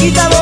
[0.00, 0.39] quitado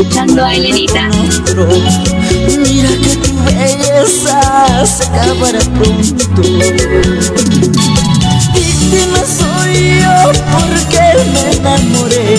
[0.00, 1.08] escuchando a Elenita.
[2.58, 6.42] Mira que tu belleza se acabará pronto.
[8.54, 12.38] Víctima soy yo porque me enamoré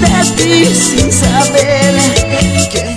[0.00, 1.94] de ti sin saber
[2.72, 2.89] que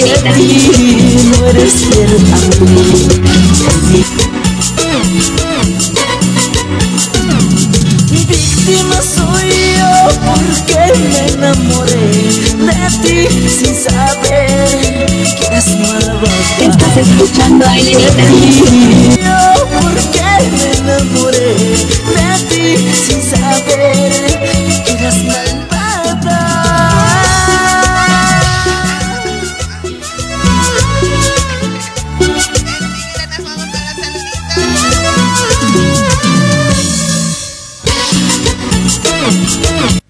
[0.00, 0.97] escuchando
[39.30, 40.07] ¡Suscríbete!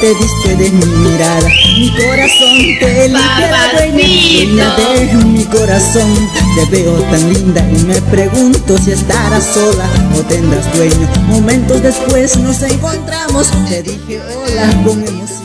[0.00, 1.48] te diste de mi mirada.
[1.78, 4.76] Mi corazón te libera, reina.
[4.76, 6.30] de mi corazón.
[6.56, 9.86] Te veo tan linda y me pregunto si estarás sola
[10.18, 11.08] o tendrás dueño.
[11.28, 13.50] Momentos después nos encontramos.
[13.68, 15.40] Te dije hola con emoción.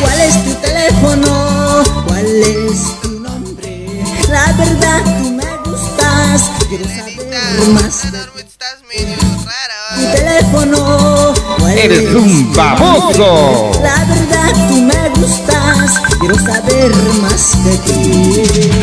[0.00, 1.82] ¿Cuál es tu teléfono?
[2.06, 3.86] ¿Cuál es tu nombre?
[4.30, 6.50] La verdad, tú me gustas.
[6.68, 8.02] Quiero saber más
[11.84, 13.72] eres un baboso.
[13.82, 18.81] La verdad tú me gustas, quiero saber más de ti.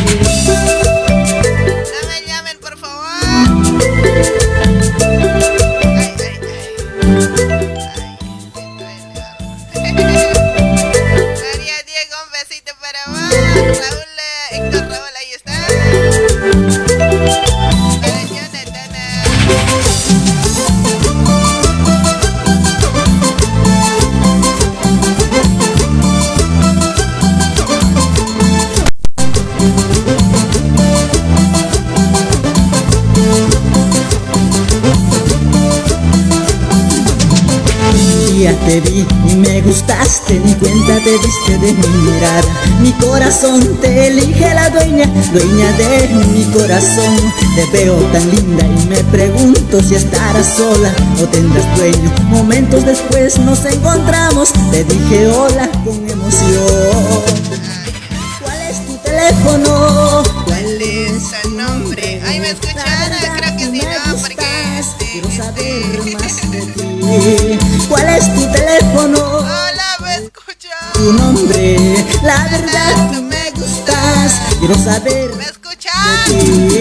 [38.65, 42.43] te vi y me gustaste, ni cuenta te diste de mi mirada.
[42.81, 47.15] Mi corazón te elige la dueña, dueña de mi corazón.
[47.55, 52.11] Te veo tan linda y me pregunto si estarás sola o tendrás dueño.
[52.29, 57.39] Momentos después nos encontramos, te dije hola con emoción.
[58.41, 60.23] ¿Cuál es tu teléfono?
[60.45, 62.21] ¿Cuál es el nombre?
[62.25, 63.08] Ahí me escuchas?
[65.11, 67.59] quiero saber más de ti.
[67.87, 69.19] ¿Cuál es tu teléfono?
[69.39, 70.93] Hola, me escuchas.
[70.93, 74.41] Tu nombre, la verdad tú me gustas.
[74.59, 75.33] Quiero saber.
[75.35, 75.93] ¿Me escuchas?
[76.27, 76.78] De ti.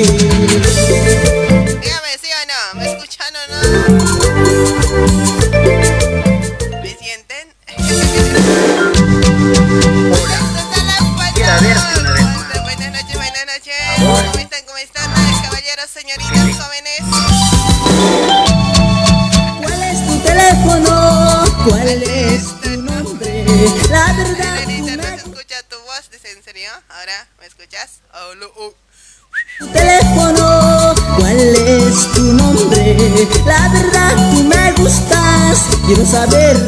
[36.08, 36.67] saber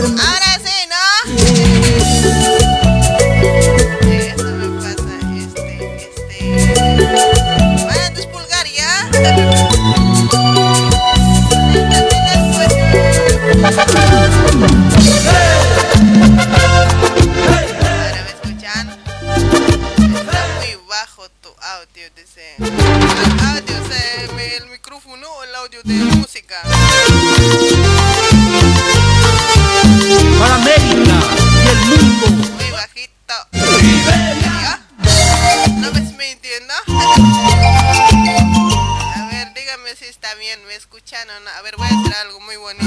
[40.58, 41.50] me no.
[41.58, 42.84] A ver, voy a hacer algo muy bonito.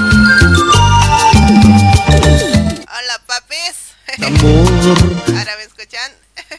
[2.78, 3.94] Hola, papis.
[4.22, 4.68] Amor,
[5.28, 6.12] Ahora me escuchan.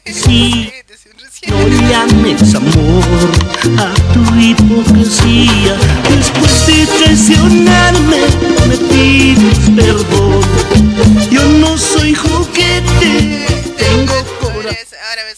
[0.06, 0.72] Sí.
[1.48, 3.04] no llames amor
[3.78, 5.76] a tu hipocresía.
[6.08, 8.20] Después de traicionarme,
[8.66, 10.23] me pides perdón.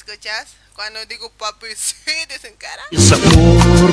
[0.07, 0.49] Escuchas.
[0.75, 1.95] Cuando digo papi, sí,
[2.29, 2.83] dicen cara.
[2.91, 3.91] Es amor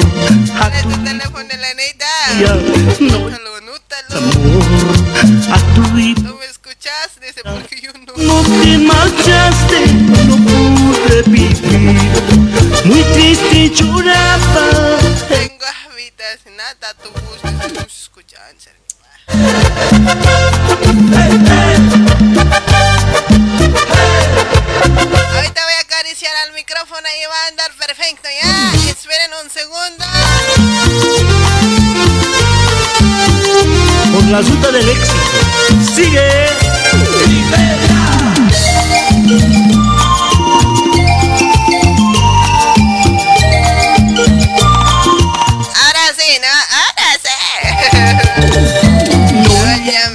[0.53, 4.21] a ¿Cuál es tu tu teléfono de la es Nútalo, nútalo.
[5.51, 6.21] tu.
[6.21, 7.19] ¿No me escuchas?
[7.21, 8.13] Dice, porque yo no.
[8.17, 9.87] No te marchaste,
[10.27, 11.57] no pude vivir.
[12.85, 14.99] Muy triste y lloraba.
[15.29, 17.41] Tengo habitacionada tu bus.
[17.43, 18.81] Dice, no se escucha, en serio.
[22.35, 22.72] Ahorita
[26.13, 28.91] acariciar al micrófono y va a andar perfecto, ¿ya?
[28.91, 30.05] Esperen un segundo.
[34.13, 35.95] Por la ruta del éxito.
[35.95, 36.62] Sigue.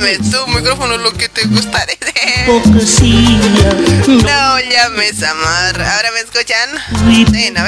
[0.09, 1.99] Llames tu micrófono lo que te gusta decir.
[2.47, 3.75] Hipocresía.
[4.07, 5.83] No llames amor.
[5.83, 6.71] ¿Ahora me escuchan?
[7.11, 7.63] Sí, ¿no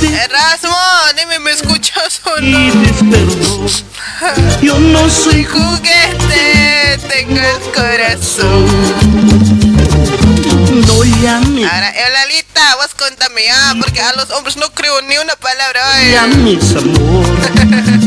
[0.00, 0.76] de Erasmo,
[1.16, 2.58] dime, ¿me escuchas o no?
[4.60, 8.66] Yo no soy Juguete, tengo el corazón.
[10.86, 11.70] No llames.
[11.70, 16.12] Ahora, Eulalita, vos contame ya, porque a los hombres no creo ni una palabra hoy.
[16.12, 17.26] llames amor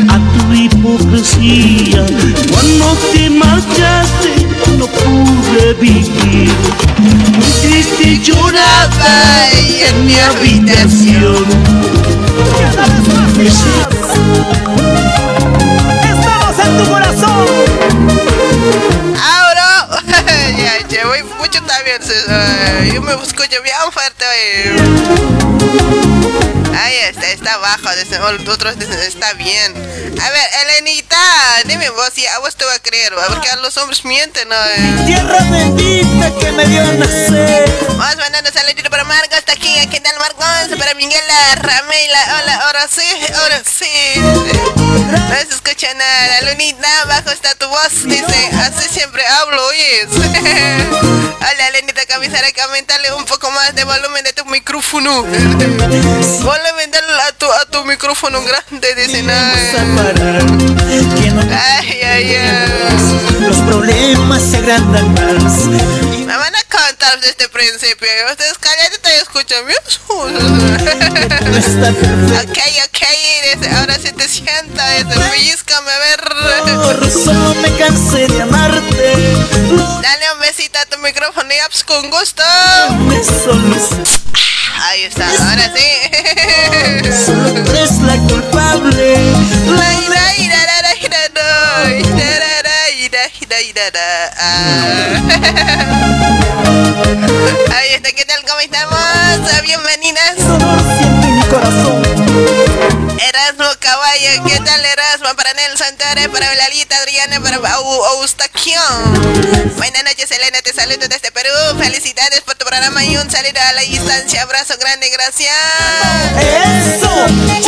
[0.10, 2.06] a tu hipocresía.
[2.52, 6.50] Cuando te marchaste, no pude vivir.
[6.98, 9.46] Muy triste lloraba
[9.88, 11.46] en mi habitación.
[21.70, 22.02] También.
[22.04, 24.26] se- ay, yo me escucho bien fuerte.
[26.78, 27.90] Ahí está, está abajo.
[28.22, 29.74] Otros dicen, está bien.
[30.22, 31.18] A ver, Elenita,
[31.66, 33.26] dime vos, si a vos te voy a creer, ¿va?
[33.28, 34.56] porque a los hombres mienten, ¿no?
[35.06, 37.72] Tierra bendita que me dio nacer.
[37.88, 42.88] Vamos mandando saludito para Marcos, está aquí, aquí tal Marcos, para Miguela, Ramela, hola, ahora
[42.90, 44.20] sí, ahora sí.
[44.20, 50.08] No se escucha nada, Lunita, abajo está tu voz, dice, así siempre hablo, oyes.
[51.40, 55.24] Hola, Lenita Camisara, comentarle un poco más de volumen de tu micrófono.
[55.24, 56.92] Volumen
[57.28, 59.82] a tu, a tu micrófono grande, dice, Vamos a
[61.78, 62.68] ay, ay, ay,
[63.48, 65.68] los problemas se agrandan más.
[65.68, 69.64] Me van a contar desde el principio, ustedes calladitos y escuchan.
[72.40, 73.02] Ok, ok,
[73.78, 76.20] ahora sí te siento, dice, pellizcame a ver.
[77.12, 79.14] Solo me cansé de amarte.
[80.02, 82.44] Dale un besito a tu micrófono y apps con gusto.
[84.70, 85.88] Solo, Ahí está, ahora sí.
[87.26, 89.16] solo tú eres la culpable.
[89.68, 91.42] La ira, ira, ra, ra, ira, no,
[91.90, 94.10] ira, ra, ra, ira, ira, ira, ra,
[94.40, 95.10] ah.
[97.78, 98.42] Ahí está, ¿qué tal?
[98.48, 99.00] ¿Cómo estamos?
[99.64, 100.38] Bienvenidas.
[100.38, 102.09] Dolor siente mi corazón.
[103.22, 105.36] Erasmo Caballo, ¿qué tal Erasmo?
[105.36, 107.58] Para Nelson Torres, para Blalita Adriana, para
[108.22, 109.76] Eustaquión.
[109.76, 111.50] Buenas noches, Elena, te saludo desde Perú.
[111.78, 114.44] Felicidades por tu programa y un saludo a la distancia.
[114.44, 115.54] Abrazo grande, gracias.
[116.40, 117.12] Eso,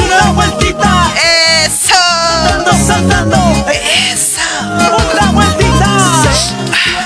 [0.05, 1.12] una vueltita.
[1.65, 3.65] Eso, Saltando, saltando.
[3.74, 4.39] eso.
[5.12, 6.22] Una vueltita.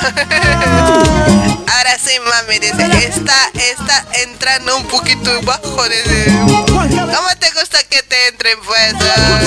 [1.78, 5.90] Ahora sí, mami, dice, está, está entrando un poquito bajo.
[5.90, 6.26] Dice.
[6.68, 7.35] ¿Cómo
[7.76, 8.58] gusta que te entren?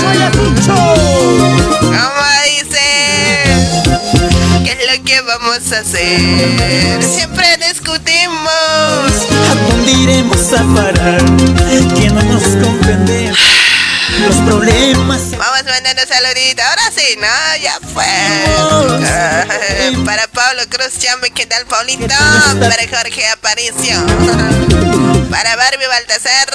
[0.09, 0.75] Ayacucho.
[1.81, 2.85] ¿Cómo dice?
[4.65, 7.03] ¿Qué es lo que vamos a hacer?
[7.03, 8.49] Siempre discutimos.
[9.51, 11.25] ¿A dónde iremos a parar?
[11.99, 13.39] Que no nos comprendemos.
[14.27, 16.65] Los problemas se Vamos mandando saluditos.
[16.65, 17.27] Ahora sí, ¿no?
[17.61, 18.05] Ya fue.
[20.05, 22.07] Para Pablo Cruz Chambe, ¿qué tal, Paulito?
[22.61, 23.97] Para Jorge Aparicio.
[25.31, 26.49] Para Barbie Baltasar.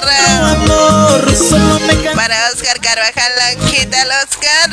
[2.14, 3.32] Para Oscar Carvajal,
[3.70, 4.70] ¿qué tal, Oscar?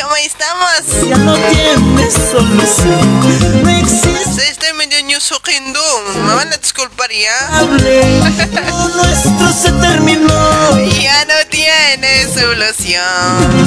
[0.00, 1.08] ¿Cómo estamos?
[1.08, 3.64] Ya no tienes solución.
[3.64, 4.16] No existe
[4.48, 5.80] Estoy medio ñuso hindú.
[6.22, 7.60] Me van a disculpar ya.
[7.60, 10.78] Lo nuestro se terminó.
[11.00, 13.65] Ya no tiene solución.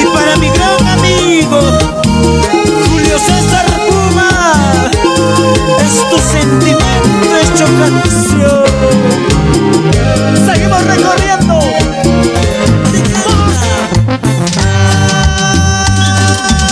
[0.00, 1.60] Y para mi gran amigo,
[2.88, 4.30] Julio César Puma,
[5.78, 8.64] es tu sentimiento hecho canción.
[10.46, 11.60] Seguimos recorriendo.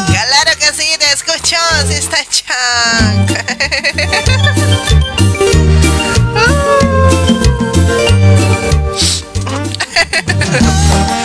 [0.06, 3.44] Claro que sí, te escucho, si está chanca.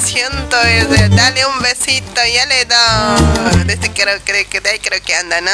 [0.00, 0.56] siento.
[0.64, 3.64] Dice, dale un besito, ya le doy.
[3.64, 5.50] Desde creo, creo que de ahí creo que anda, ¿no?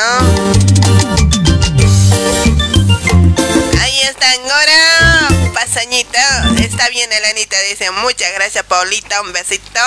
[3.81, 5.28] Ahí está Angora.
[5.52, 6.19] Pasañito.
[6.59, 7.57] Está bien, Elenita.
[7.71, 9.21] Dice, muchas gracias, Paulita.
[9.23, 9.81] Un besito.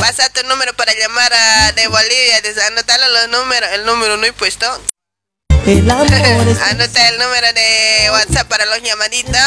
[0.00, 2.40] Pasa tu número para llamar a de Bolivia.
[2.42, 3.68] Dice, anótalo los números.
[3.72, 4.66] El número no he puesto.
[5.66, 9.38] El amor es Anota el número de WhatsApp para los llamaditos.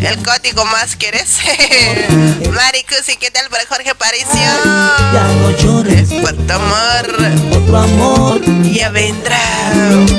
[0.00, 1.36] El código más quieres.
[2.52, 4.28] Maricusi, ¿qué tal para Jorge Paricio?
[4.32, 8.40] Ya no llores Por tu amor, otro amor.
[8.72, 9.38] ya vendrá.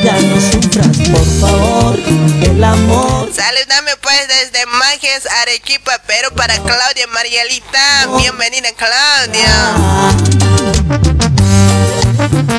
[0.03, 1.99] Ya no sufras, por favor.
[2.41, 3.29] El amor.
[3.33, 8.07] Saludame pues desde Majes, Arequipa, Perú para Claudia Marielita.
[8.17, 9.47] Bienvenida Claudia.
[9.75, 10.11] Ah,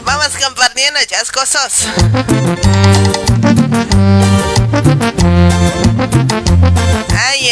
[0.05, 1.87] Vamos compartiendo chascosos.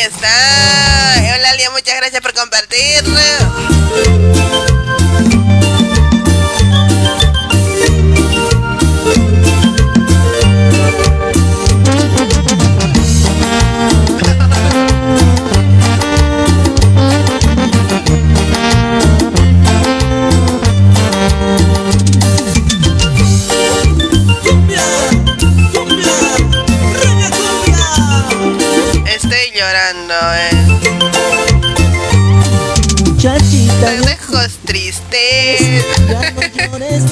[0.00, 1.34] Está.
[1.34, 3.04] Eulalia, muchas gracias por compartir.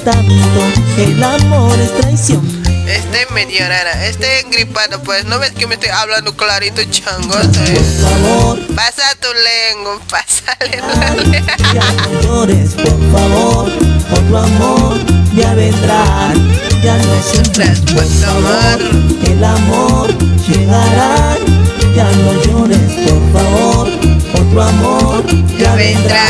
[0.06, 0.60] Tanto.
[0.98, 2.46] El amor es traición.
[2.86, 4.06] Estoy medio rara.
[4.06, 5.24] Estoy engripado, pues.
[5.24, 7.28] ¿No ves que me estoy hablando clarito, chango?
[7.34, 11.56] Por favor, Pasa tu lengua, pásale la lengua.
[11.74, 13.72] ya no llores, por favor.
[14.12, 14.98] Otro amor
[15.34, 16.32] ya vendrá.
[16.84, 18.80] Ya no sufras, por favor.
[19.24, 20.14] El amor
[20.46, 21.36] llegará.
[21.96, 23.88] Ya no llores, por favor.
[24.34, 25.24] Otro amor
[25.58, 26.26] ya vendrá.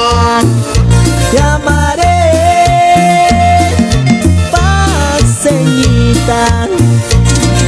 [0.00, 2.08] Te amaré,
[5.30, 6.40] paseñita.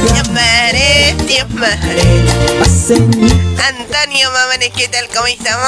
[0.07, 2.25] Te amaré, te amaré.
[2.59, 5.07] Paseñita, Antonio Mamani, ¿qué tal?
[5.13, 5.63] ¿Cómo estamos?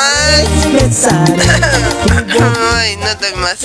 [2.76, 3.64] Ay, no estoy más.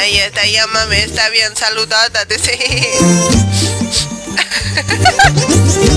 [0.00, 2.24] Ahí está, llámame, está bien saludada.
[2.24, 2.58] Dice.
[5.80, 5.84] De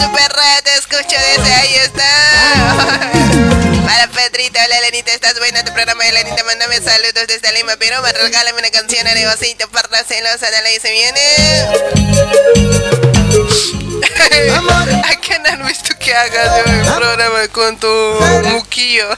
[0.00, 2.04] súper raro, te escucho desde ahí está.
[3.86, 6.04] Para Pedrito, hola Elenita, ¿estás buena tu programa?
[6.06, 7.96] Elenita, mándame saludos desde Lima, Perú.
[8.02, 11.20] Me regálame una canción a negocito para celosa, dale y se viene.
[15.04, 17.86] ¿A qué no has visto que hagas yo un programa con tu
[18.44, 19.08] muquillo?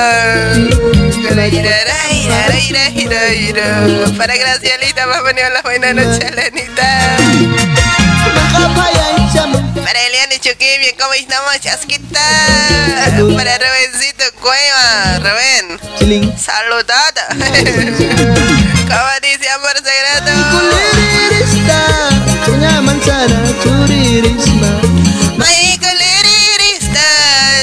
[4.16, 7.16] Para Gracielita, más venido la buena noche, Elenita.
[9.84, 12.20] Para Eliane Chuquibia, ¿cómo estamos, chasquita?
[13.36, 15.80] Para Rubencito Cueva, Rubén,
[16.38, 17.28] saludada.
[18.88, 19.78] ¿Cómo dice amor?
[22.82, 22.94] May
[23.62, 24.87] kulirirista,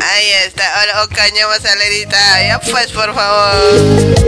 [0.00, 2.18] Ahí está, hola, Ocaña Masalerita.
[2.42, 3.54] Ya pues, por favor.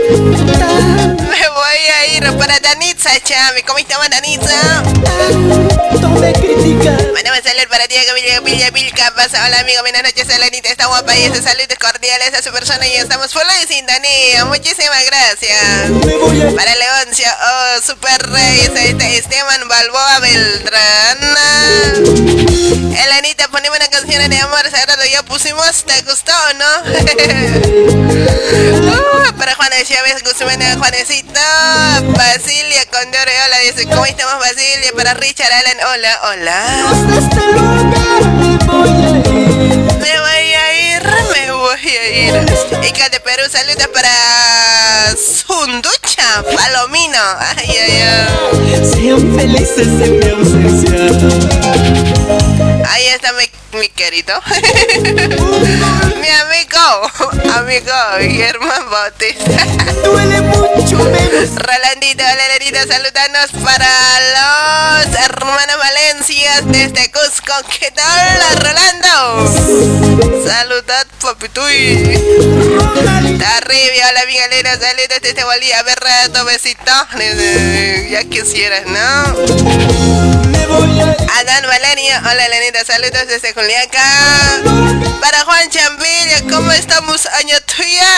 [0.09, 3.61] Me voy a ir para Danitza, chami.
[3.63, 4.83] ¿Cómo estamos, Danitza?
[7.51, 9.13] Salir para ti, Villa Villa Vilca.
[9.13, 9.81] Pasa, hola, amigo.
[9.81, 10.69] Buenas noches, Elenita.
[10.69, 14.45] Está guapa y ese saludos cordiales a su persona y estamos full de sintonía.
[14.45, 15.91] Muchísimas gracias.
[16.55, 17.27] Para Leoncio,
[17.85, 21.17] Super Rey, este Esteban Balboa Beltrán.
[22.95, 26.91] Elenita, poneme una canción de amor sagrado, ya pusimos, ¿te gustó o no?
[28.91, 31.41] uh, para Juana Chávez Guzmán, Juanecito,
[32.15, 34.93] Basilia Condore, hola, dice, ¿cómo estamos Basilia?
[34.95, 37.40] Para Richard Allen, hola, hola.
[39.99, 42.33] Me voy a ir, me voy a ir.
[42.87, 44.11] Ica de Perú, saludos para
[45.17, 47.19] Sunducha, Palomino.
[47.39, 48.85] Ay, ay, ay.
[48.85, 50.93] Sean felices en mi ausencia.
[52.89, 53.45] Ahí está mi,
[53.79, 54.33] mi querido.
[56.31, 59.65] mi amigo, amigo Guillermo Bautista.
[60.03, 61.55] Duele mucho menos.
[61.55, 63.89] Rolandito, Rolandito, saludanos para
[65.05, 67.53] los hermanos Valencias desde Cusco.
[67.79, 69.47] ¿Qué tal, Rolando?
[70.47, 72.15] Saludad, papituy.
[73.57, 75.79] Arriba, hola, Miguelina, saludos desde Bolivia.
[75.79, 76.91] A ver, rato, besito.
[78.09, 80.31] Ya quisieras, ¿no?
[80.71, 84.01] Adán Valerio, hola Lenita, saludos desde Juliaca.
[85.19, 85.69] Para Juan
[86.21, 88.13] Chambilla, ¿cómo estamos, año tuya?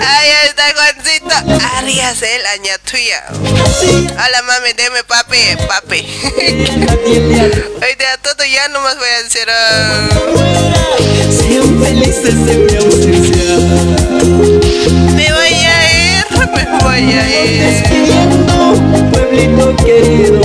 [0.00, 1.34] Ahí está Juancito
[1.76, 3.24] Arias, el año tuya.
[3.30, 5.36] Hola mami, deme papi,
[5.68, 6.06] papi.
[7.04, 9.48] Hoy día todo ya nomás voy a decir.
[12.80, 13.56] Ausencia.
[15.14, 15.74] Me voy a
[16.08, 17.84] ir, me voy a ir.
[19.10, 20.40] Pueblito querido.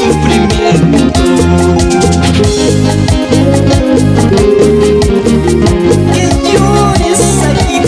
[0.00, 0.98] Sufrimiento.
[6.14, 7.78] Que llores aquí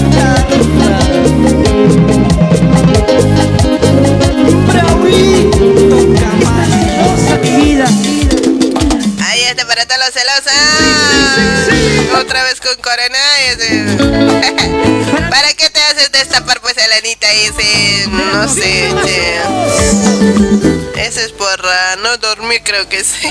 [4.66, 5.66] Braulito
[6.20, 7.88] Camarosa, mi vida.
[9.26, 10.52] Ahí está para todos los celosos.
[12.20, 13.22] Otra vez con corona.
[15.30, 17.28] ¿Para qué te haces destapar pues Elenita?
[17.30, 18.91] Dice, no sé,
[22.22, 23.28] dormir, creo que sí.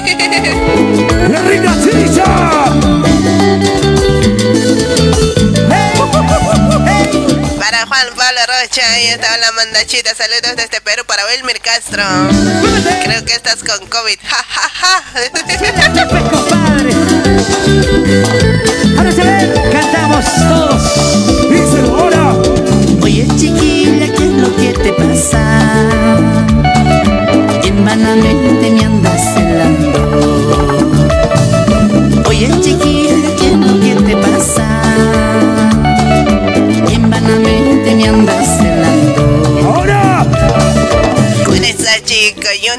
[1.30, 1.74] ¡La rica
[7.58, 10.14] Para Juan Pablo Rocha, ahí estaba la mandachita.
[10.14, 12.04] Saludos desde Perú para Wilmer Castro.
[13.06, 14.20] Creo que estás con COVID.
[14.24, 15.04] Ja, ja, ja.
[18.98, 20.61] Ahora se ven, cantamos todos.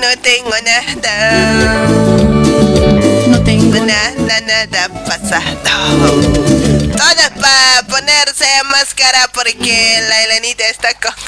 [0.03, 1.87] No tengo nada.
[3.29, 5.47] No tengo Nada, nada pasado.
[6.93, 11.15] Todas para ponerse máscara porque la Elenita está con.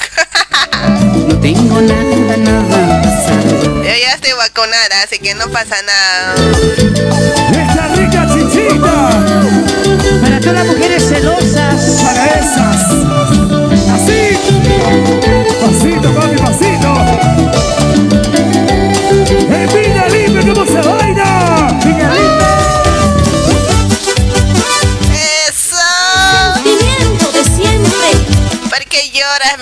[1.27, 3.83] No tengo nada, nada pasado.
[3.83, 6.35] Yo ya estoy vacunada, así que no pasa nada.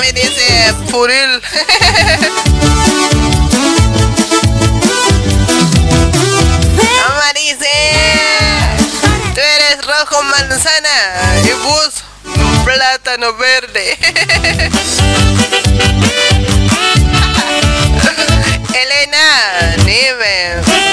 [0.03, 1.41] Me dice Puril.
[7.07, 7.71] Mamá dice,
[9.33, 12.03] tú eres rojo manzana y vos
[12.65, 13.97] plátano verde.
[18.73, 20.92] Elena, dime.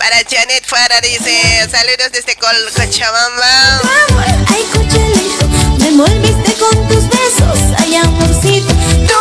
[0.00, 3.80] Para Janet Fara dice, saludos desde Col- Cochabamba.
[4.08, 4.24] amor.
[4.48, 5.46] Ay, cochalito,
[5.78, 7.58] me envolviste con tus besos.
[7.78, 8.72] Ay, amorcito,
[9.06, 9.18] Tú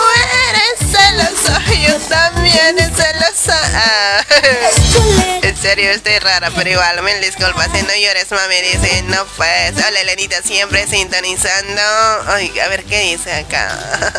[0.47, 3.59] eres celoso, yo también es celosa.
[3.75, 4.25] Ah.
[5.43, 7.67] En serio, estoy rara, pero igual, mil disculpas.
[7.73, 9.73] Si no llores, mami, dice, no pues.
[9.85, 11.81] Hola, Elenita, siempre sintonizando.
[12.27, 13.67] Ay, a ver qué dice acá.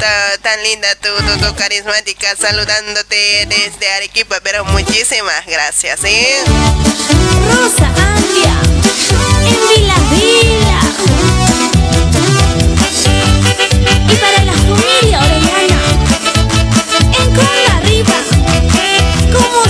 [0.00, 6.16] Ta- Tan linda tú, tú, tú, carismática, saludándote desde Arequipa, pero muchísimas gracias, ¿sí?
[7.48, 8.60] Rosa Andia,
[9.46, 10.80] en Vila Vila.
[14.08, 15.80] Y para la familia Orellana,
[17.20, 18.16] en Conda Arriba,
[19.32, 19.64] como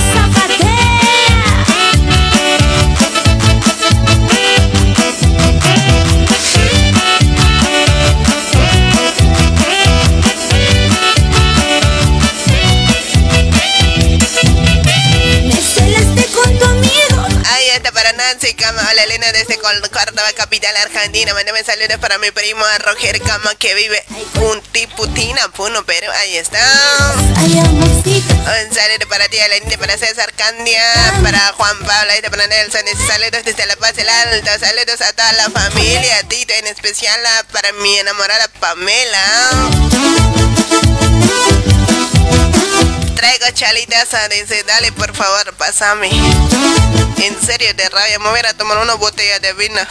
[18.19, 18.85] Nancy Cama.
[18.91, 21.33] Hola Elena desde Córdoba, capital argentina.
[21.33, 24.03] Mándame saludos para mi primo Roger Cama que vive
[24.41, 26.07] un tiputina, Puno, Perú.
[26.19, 26.59] Ahí está.
[27.15, 30.83] Un saludo para ti, Elenita, para César Candia,
[31.23, 32.81] para Juan Pablo, ahí para Nelson.
[33.07, 34.51] Saludos desde La Paz el Alto.
[34.59, 37.21] Saludos a toda la familia, Tito, en especial
[37.53, 39.79] para mi enamorada Pamela.
[43.59, 46.09] Chalitaza dice, dale por favor, pasame.
[47.17, 49.75] En serio, de rabia, me voy a tomar una botella de vino.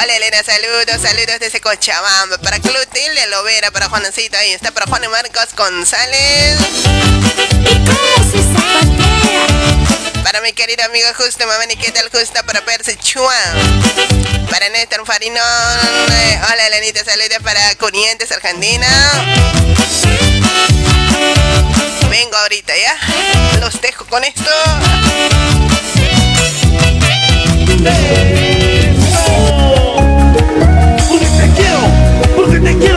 [0.00, 2.38] Hola Elena, saludos, saludos desde Cochabamba.
[2.38, 6.56] Para Clotilde Lovera, para Juancito, ahí está, para Juan Marcos González.
[10.26, 12.44] Para mi querido amigo Justo, mamani, ¿qué tal Justo?
[12.44, 13.32] Para Perse Chua.
[14.50, 15.38] Para Néstor Farino.
[15.38, 18.88] Hola, Elenita, saludos para Corrientes, Argentina.
[22.10, 22.98] Vengo ahorita, ¿ya?
[23.60, 24.50] Los dejo con esto.
[31.08, 31.80] Porque te quiero,
[32.34, 32.95] porque.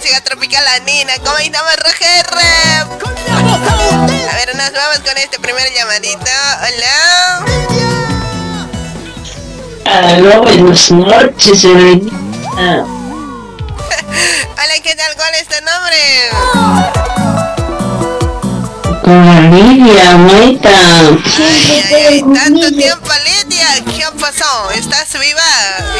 [0.00, 1.12] música tropical andina.
[1.18, 2.24] ¿Cómo estamos, Roger?
[4.30, 6.24] A ver, nos vamos con este primer llamadito.
[6.64, 7.44] Hola.
[9.84, 12.16] Aló, buenas noches, Serenita.
[14.56, 15.14] Hola, ¿qué tal?
[15.16, 15.98] ¿Cuál es tu nombre?
[19.04, 21.10] Con Lidia, Maita.
[22.34, 23.84] Tanto tiempo, Lidia.
[23.94, 24.70] ¿Qué ha pasado?
[24.70, 25.42] ¿Estás viva?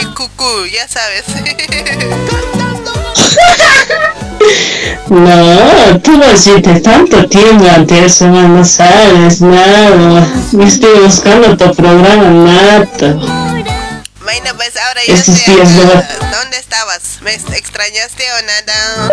[0.01, 1.25] El cucú, ya sabes.
[5.11, 10.25] No, tú no sientes tanto tiempo ante eso, no sabes nada.
[10.53, 12.87] Yo estoy buscando tu programa, nada.
[14.23, 15.51] Bueno, pues ahora yo Esos sé.
[15.51, 17.19] días ¿Dónde estabas?
[17.23, 19.11] ¿Me extrañaste o nada?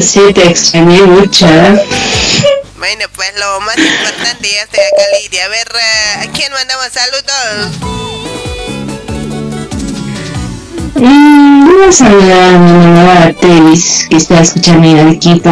[0.00, 1.46] Sí, te extrañé mucho.
[1.46, 1.86] ¿eh?
[2.78, 5.44] Bueno, pues lo más importante, ya estoy acá, Lidia.
[5.44, 5.68] A ver,
[6.22, 8.17] ¿a quién mandamos saludos?
[10.94, 15.50] Mm, Vamos a hablar a mi enamorada Tevis, que está escuchando en el equipo.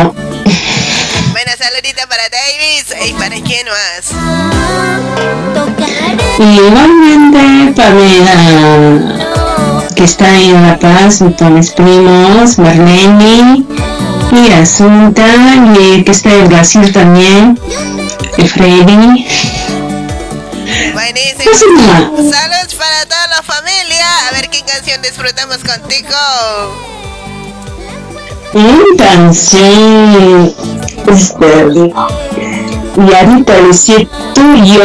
[1.32, 2.86] Bueno, saludita para Davis.
[3.08, 4.12] ¿Y para quién más?
[6.38, 8.36] Y igualmente Pamela,
[9.94, 13.64] que está ahí en La Paz, junto a mis primos, Marlene
[14.32, 15.26] y Asunta,
[15.78, 17.58] y que está en Brasil también,
[18.36, 19.26] y Freddy.
[20.96, 21.52] Buenísimo.
[22.32, 24.06] Saludos para toda la familia.
[24.28, 26.08] A ver qué canción disfrutamos contigo.
[28.54, 30.54] Una canción,
[31.06, 31.92] este,
[32.96, 34.84] y ahorita decir tuyo.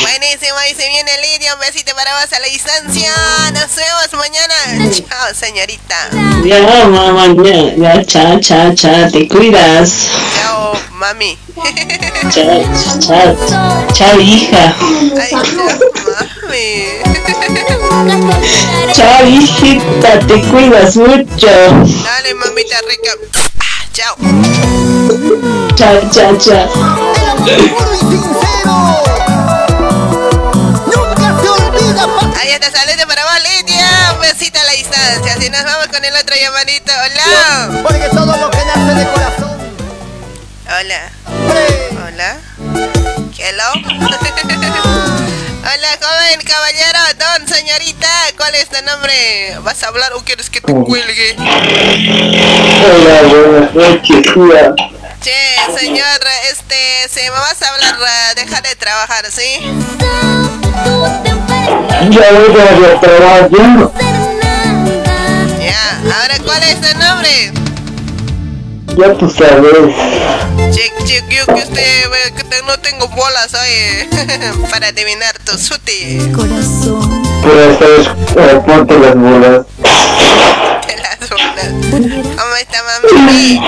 [0.00, 1.54] Buenísimo, ahí se viene Lidia.
[1.54, 3.10] Un besito para vos a la distancia.
[3.52, 4.54] Nos vemos mañana.
[4.90, 6.10] Chao, señorita.
[6.44, 10.08] Ya, mamá, ya, ya, chao, chao, chao, te cuidas.
[10.34, 11.38] Chao, mami.
[12.30, 12.64] Chao,
[13.00, 14.74] chao, chao, hija.
[15.20, 16.88] Ay, chao, mami.
[18.92, 21.46] Chao, hijita, te cuidas mucho.
[21.46, 23.47] Dale, mamita rica.
[24.00, 24.14] Ah, Chao.
[25.74, 26.68] Chao, chao, chao.
[32.36, 34.12] Ahí está, saludos para vos, Lidia.
[34.14, 35.34] Un besito a la distancia.
[35.34, 36.92] Así nos vamos con el otro llamadito.
[36.92, 37.82] Hola.
[37.82, 39.58] Porque todo lo que nace de corazón.
[40.66, 41.10] Hola.
[42.06, 42.36] Hola.
[43.36, 43.72] Hello.
[45.70, 48.08] Hola, joven caballero, don, señorita.
[48.38, 49.54] ¿Cuál es tu nombre?
[49.60, 51.36] ¿Vas a hablar o quieres que te cuelgue?
[52.86, 54.74] Hola, buenas noches, tía.
[55.20, 59.60] Che, señor, este, si me vas a hablar, ah, deja de trabajar, ¿sí?
[62.08, 63.50] Ya voy a trabajar.
[65.60, 67.52] Ya, ahora, ¿cuál es tu nombre?
[68.98, 69.94] Ya tú sabes.
[70.74, 74.08] Chic, chic, yo que usted ve que te- no tengo bolas hoy
[74.70, 76.18] para adivinar tu suti.
[77.42, 79.66] Pero vez eh, ponte las bolas.
[80.86, 81.68] De las bolas.
[82.38, 83.60] ¿Cómo está, mami?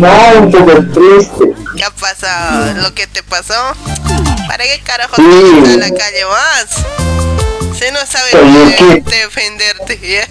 [0.00, 1.44] No, un poco triste.
[1.76, 2.26] ¿Qué pasó?
[2.82, 3.54] ¿Lo que te pasó?
[4.48, 5.22] ¿Para qué carajo Sí.
[5.22, 6.66] te vas a la calle más?
[7.74, 9.98] Si no sabes Oye, defenderte.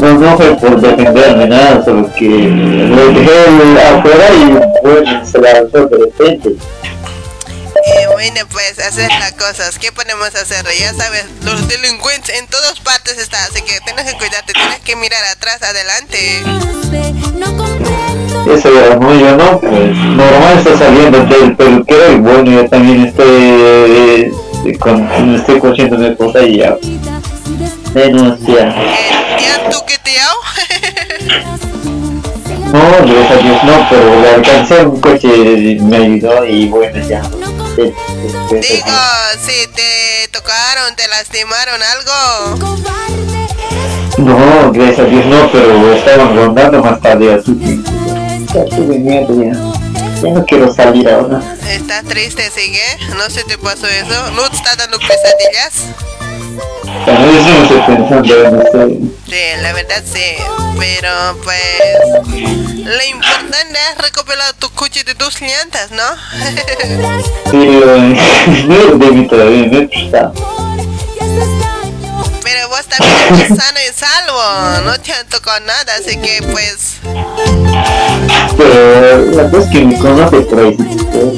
[0.00, 5.86] No, no fue por defenderme nada, solo que lo dejé afuera y bueno, se lanzó
[5.86, 6.50] de repente.
[7.86, 9.78] Eh, bueno, pues hacer las cosas.
[9.78, 10.64] ¿Qué podemos hacer?
[10.78, 14.96] Ya sabes, los delincuentes en todas partes están, así que tienes que cuidarte, tienes que
[14.96, 16.42] mirar atrás, adelante.
[18.50, 23.06] Eso ya no, yo no, pues normal está saliendo del peluquero y bueno, yo también
[23.06, 24.32] estoy, eh,
[24.78, 26.76] con, estoy consciente de mi esposa y ya
[27.94, 28.74] denuncia.
[29.38, 30.40] ¿Ya tú qué te hago?
[32.72, 37.22] No, gracias a Dios no, pero le alcancé un coche, me ayudó y bueno, ya.
[37.76, 37.96] Digo,
[39.44, 42.74] si te tocaron, te lastimaron algo.
[44.18, 47.80] No, gracias a Dios no, pero estaban rondando más tarde así que
[48.54, 49.52] ya tuve miedo ya.
[50.22, 51.42] Ya no quiero salir ahora.
[51.68, 52.80] ¿Estás triste, sigue?
[53.16, 54.30] ¿No se te pasó eso?
[54.30, 55.84] ¿No te está dando pesadillas?
[59.26, 60.36] Sí, la verdad sí.
[60.78, 61.10] Pero
[61.42, 61.60] pues
[62.84, 66.02] lo importante es recuperar tu coche de tus llantas, ¿no?
[67.50, 67.96] Pero
[68.66, 70.63] no lo debí todavía, no.
[72.54, 74.40] Pero vos también estás sano y salvo,
[74.84, 76.98] no te han tocado nada, así que pues
[78.56, 80.76] Pero la cosa es que me conoce por ahí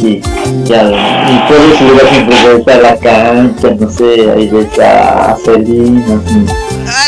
[0.02, 0.20] y
[0.64, 5.38] ya, y por ese lugar siempre voy a la cancha, no sé, ahí ves a
[5.42, 6.36] Celina, así.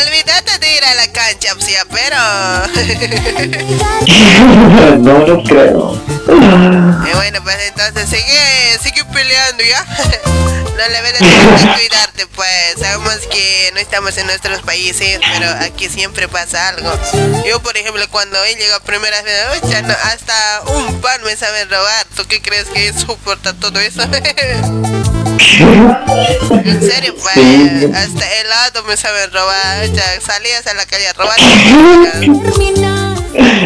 [0.07, 2.17] olvídate de ir a la cancha, psia, pero
[4.97, 6.18] no, no creo.
[6.31, 9.85] Y bueno, pues entonces sigue, sigue peleando, ¿ya?
[10.79, 11.25] no le ves de
[11.73, 12.75] cuidarte, pues.
[12.79, 16.91] Sabemos que no estamos en nuestros países, pero aquí siempre pasa algo.
[17.47, 21.35] Yo, por ejemplo, cuando él llega primera vez, "Uy, ya no, hasta un pan me
[21.35, 22.05] sabe robar.
[22.15, 24.03] ¿Tú qué crees que soporta todo eso?
[24.03, 24.11] en
[26.81, 27.33] serio, pues.
[27.35, 27.91] Sí.
[27.93, 29.85] Hasta helado me sabe robar.
[29.91, 31.37] Ya salías a la calle a robar.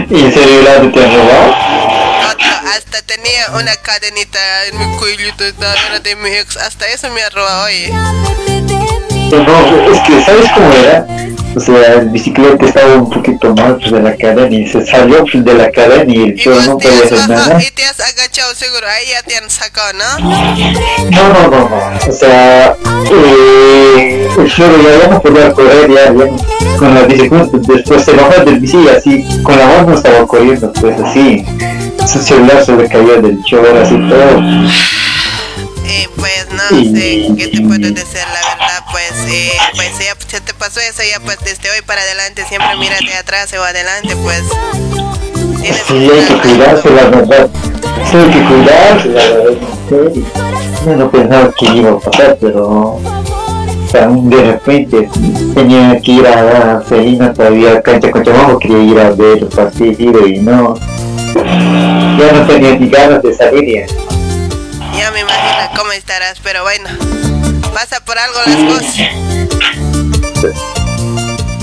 [0.09, 1.55] ¿Y en serio helado te han robado?
[2.75, 6.57] Hasta tenía una cadenita en mi cuellito era de mi ex.
[6.57, 7.91] Hasta eso me ha robado, oye.
[9.31, 11.05] No, es que ¿sabes cómo era?
[11.55, 15.23] O sea, el bicicleta estaba un poquito mal pues, de la cadena y se salió
[15.23, 17.61] pues, de la cadena y el choro no podía hacer nada.
[17.61, 20.19] Y te has agachado seguro, ahí ya te han sacado, ¿no?
[20.19, 21.99] No, no, no, no.
[22.09, 22.75] O sea,
[23.11, 23.82] eh,
[24.37, 27.47] el choro ya, no podía correr ya, ya con la bicicleta.
[27.53, 31.45] Después se bajó del bici así, con la mano estaba corriendo, pues así.
[32.07, 34.39] Su celular se le caía del choro, así todo.
[35.85, 40.41] Eh, pues no sé qué te puedo decir, la verdad, pues, eh, pues ya se
[40.41, 44.43] te pasó eso, ya pues desde hoy para adelante siempre mírate atrás o adelante, pues.
[45.87, 47.49] Sí, hay que cuidarse, la verdad.
[48.09, 49.53] Sí, hay que cuidarse, la verdad.
[50.85, 52.99] Yo no pensaba que iba a pasar, pero...
[53.93, 55.07] De repente
[55.53, 59.37] tenía que ir a la Felina todavía a cancha con Chamajo, quería ir a ver
[59.37, 60.73] el partido y no...
[61.35, 63.85] Ya no tenía ni ganas de salir ya.
[64.97, 66.89] Ya me imagino cómo estarás, pero bueno,
[67.71, 68.95] pasa por algo las cosas.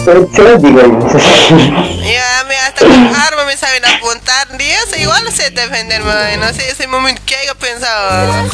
[0.04, 5.50] Pero se lo digo Ya, me hasta con arma me saben apuntar, Dios, igual sé
[5.50, 8.48] defenderme, no sé, ese momento que haya pensado.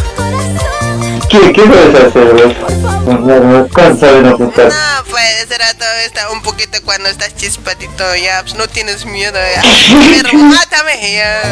[1.29, 2.57] ¿Qué, qué puedes hacer?
[3.72, 4.66] ¿Cuánto saben apuntar?
[4.66, 9.35] No, pues ese rato está un poquito cuando estás chispatito, ya, pues no tienes miedo,
[9.35, 9.62] ya.
[10.22, 11.43] Pero mátame, ya.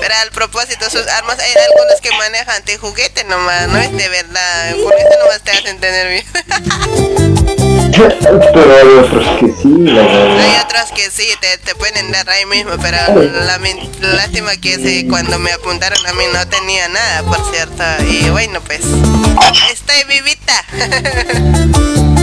[0.00, 4.08] Pero al propósito, sus armas, hay algunos que manejan de juguete nomás, no es de
[4.08, 4.70] verdad.
[4.82, 7.28] Con eso nomás te hacen tener miedo.
[7.98, 10.38] Pero hay otros que sí, la verdad.
[10.38, 13.58] Hay otros que sí, te, te pueden dar ahí mismo, pero la,
[14.00, 17.82] lástima que ese, cuando me apuntaron a mí no tenía nada, por cierto.
[18.08, 18.82] Y bueno, pues,
[19.70, 20.64] estoy vivita.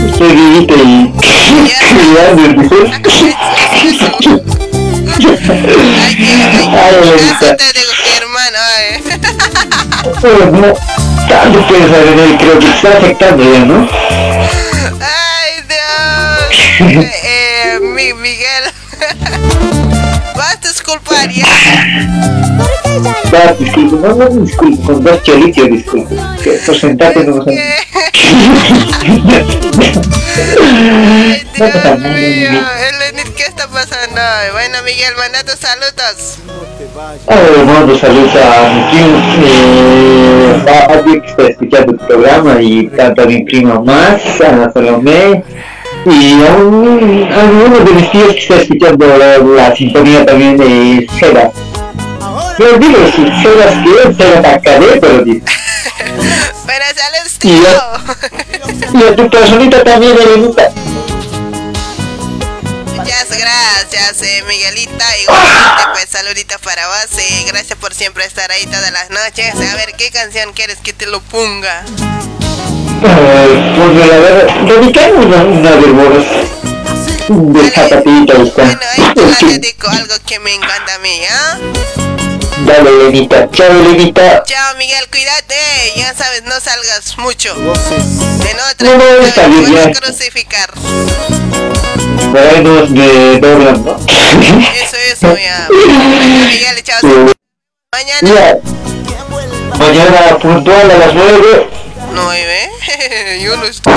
[0.08, 0.74] Estoy vivita
[8.18, 8.58] hermano,
[10.52, 10.74] no,
[11.28, 13.88] tanto puedes saber, eh, creo que está afectando ya, ¿no?
[15.02, 15.64] Ay,
[16.80, 17.06] Dios.
[21.32, 21.48] ya.
[23.34, 26.16] Va, disculpe, no, no, disculpe, con dos choritos, disculpe.
[26.44, 27.46] Que porcentaje no.
[31.58, 34.22] No pasa nada, Elenit, ¿qué está pasando?
[34.54, 36.38] Bueno, Miguel, manda tus saludos.
[37.26, 42.88] Hola, mando saludos a mi primo, eh, a alguien que está escuchando el programa y
[42.88, 45.44] tanto a mi prima más, a Salomé,
[46.06, 50.56] y a, un, a uno de mis tíos que está escuchando la, la sintonía también
[50.58, 51.52] de Sebas.
[52.60, 55.46] Yo digo, si Sebas que es, Sebas Acadé, pero digo.
[56.68, 60.72] Pero sale el Y a, y a tu personita también, Elenita.
[62.96, 65.06] Muchas gracias, eh, Miguelita.
[65.22, 69.54] Igualmente, pues saluditos para vos y gracias por siempre estar ahí todas las noches.
[69.56, 71.84] A ver, ¿qué canción quieres que te lo ponga?
[73.06, 76.26] Pues la verdad, dedicamos una, una de vos,
[77.30, 78.64] de zapatita, está.
[78.64, 81.58] Ahí te dedico algo que me encanta a mí, ¿ah?
[82.66, 83.48] Dale, Elenita.
[83.52, 84.44] Chao, Elenita.
[84.44, 85.56] Chao, Miguel, cuídate.
[85.98, 87.54] Ya sabes, no salgas mucho.
[87.54, 90.00] De no No, no, está bien, a ya.
[90.00, 90.72] crucificar.
[92.32, 93.98] Por ahí nos de doblan, ¿no?
[94.08, 95.68] Eso, eso, ya.
[95.70, 97.00] Bueno, Miguel, chao.
[98.24, 98.58] Ya.
[99.78, 101.85] Mañana puntual a las 9.
[102.16, 102.70] ¿Nueve?
[103.44, 103.94] Yo no estoy.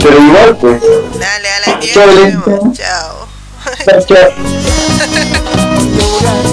[0.00, 0.80] Pero igual, pues.
[1.18, 1.94] Dale, a las 10
[2.74, 3.28] Chao.
[4.06, 4.32] Chao.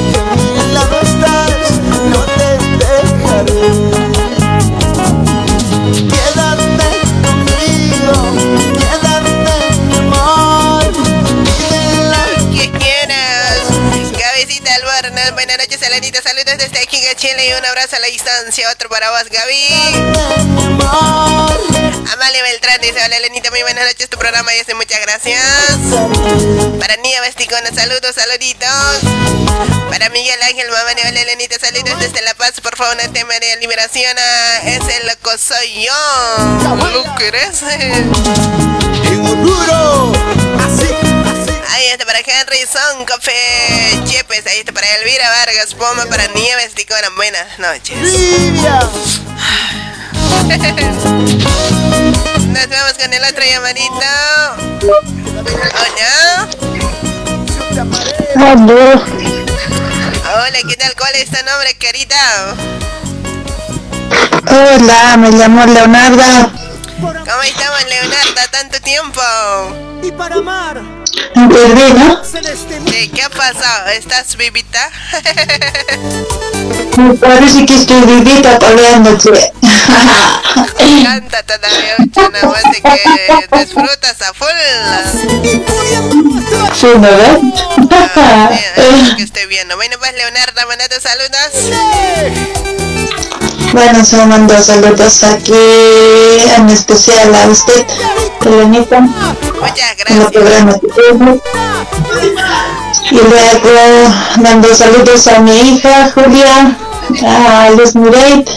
[15.02, 16.22] Buenas noches, Elenita.
[16.22, 18.70] Saludos desde aquí en Chile y un abrazo a la distancia.
[18.72, 19.68] Otro para vos, Gaby.
[22.14, 24.10] Amalia Beltrán dice: Hola, Elenita, muy buenas noches.
[24.10, 25.41] Tu programa dice muchas gracias.
[26.80, 28.70] Para Nia Vesticona, saludos, saluditos.
[29.89, 32.62] Para Miguel Ángel Mamá de Hola, Elenita, saludos desde La Paz.
[32.62, 34.16] Por favor, un tema de liberación.
[34.66, 35.93] Es el loco soy yo.
[36.93, 37.64] ¿Lo querés?
[39.43, 40.14] duro,
[42.06, 43.32] para Henry Son, Café
[44.06, 47.97] Chepes, ahí está para Elvira Vargas, Poma para Nieves, Ticoran, buenas noches.
[52.47, 53.93] Nos vemos con el otro llamadito.
[55.78, 56.49] Hola.
[58.36, 59.06] Aló.
[60.24, 60.95] Hola, ¿qué tal?
[60.97, 62.56] ¿Cuál es tu nombre, querida?
[64.47, 66.52] Hola, me llamo Leonardo.
[67.02, 68.41] ¿Cómo estamos, Leonardo?
[68.52, 69.22] ¿Tanto tiempo?
[70.04, 70.82] Y para amar.
[73.14, 73.89] ¿Qué ha pasado?
[73.89, 74.91] ¿Estás vivita?
[76.97, 79.52] Me parece que estoy vivita peleándote.
[81.04, 81.95] Canta todavía,
[82.32, 84.47] nada más de que disfrutas a full.
[86.76, 87.39] Sí, ¿no ves?
[88.16, 89.76] Ah, bien, que estoy viendo.
[89.76, 91.52] Bueno, pues, Leonardo, manda tus saludos.
[93.74, 95.53] Bueno, se mando saludos aquí,
[96.57, 97.86] en especial a usted,
[98.45, 98.97] Elenita.
[100.07, 100.76] En el programa.
[103.11, 106.78] Y luego mando saludos a mi hija Julia,
[107.26, 108.49] a Luz Mireit,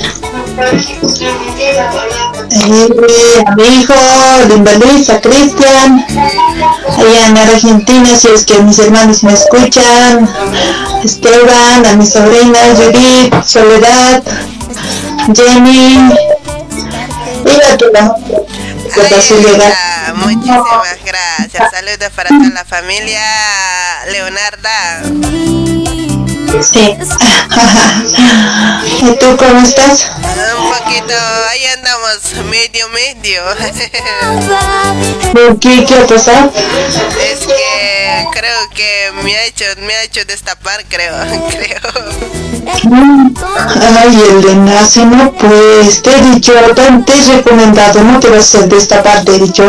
[2.50, 3.94] y a mi hijo
[4.48, 6.04] Linda Luis, a Cristian,
[6.98, 10.28] allá en Argentina, si es que mis hermanos me escuchan,
[11.04, 14.22] Esteban, a mi sobrina Judith, Soledad,
[15.34, 16.12] Jenny,
[20.14, 21.70] muchísimas gracias.
[21.72, 23.22] Saludos para toda la familia
[24.10, 26.03] Leonarda.
[26.62, 26.96] Sí.
[29.00, 30.10] ¿Y tú cómo estás?
[30.58, 31.14] Un poquito,
[31.50, 33.42] ahí andamos, medio, medio.
[35.32, 35.84] ¿Por qué?
[35.84, 36.52] ¿Qué ha pasado?
[36.54, 41.14] Es que creo que me ha hecho, me ha hecho destapar, creo,
[41.50, 41.80] creo.
[43.98, 48.54] Ay, Elena, si no pues, te he dicho, te, te he recomendado, no te vas
[48.54, 49.64] a destapar, te he dicho.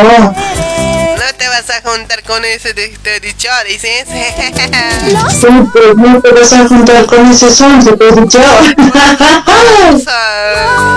[1.56, 4.06] No vas a juntar con ese de, de dicho, dices.
[5.40, 8.10] Sí, pues no te vas a juntar con ese sonso, te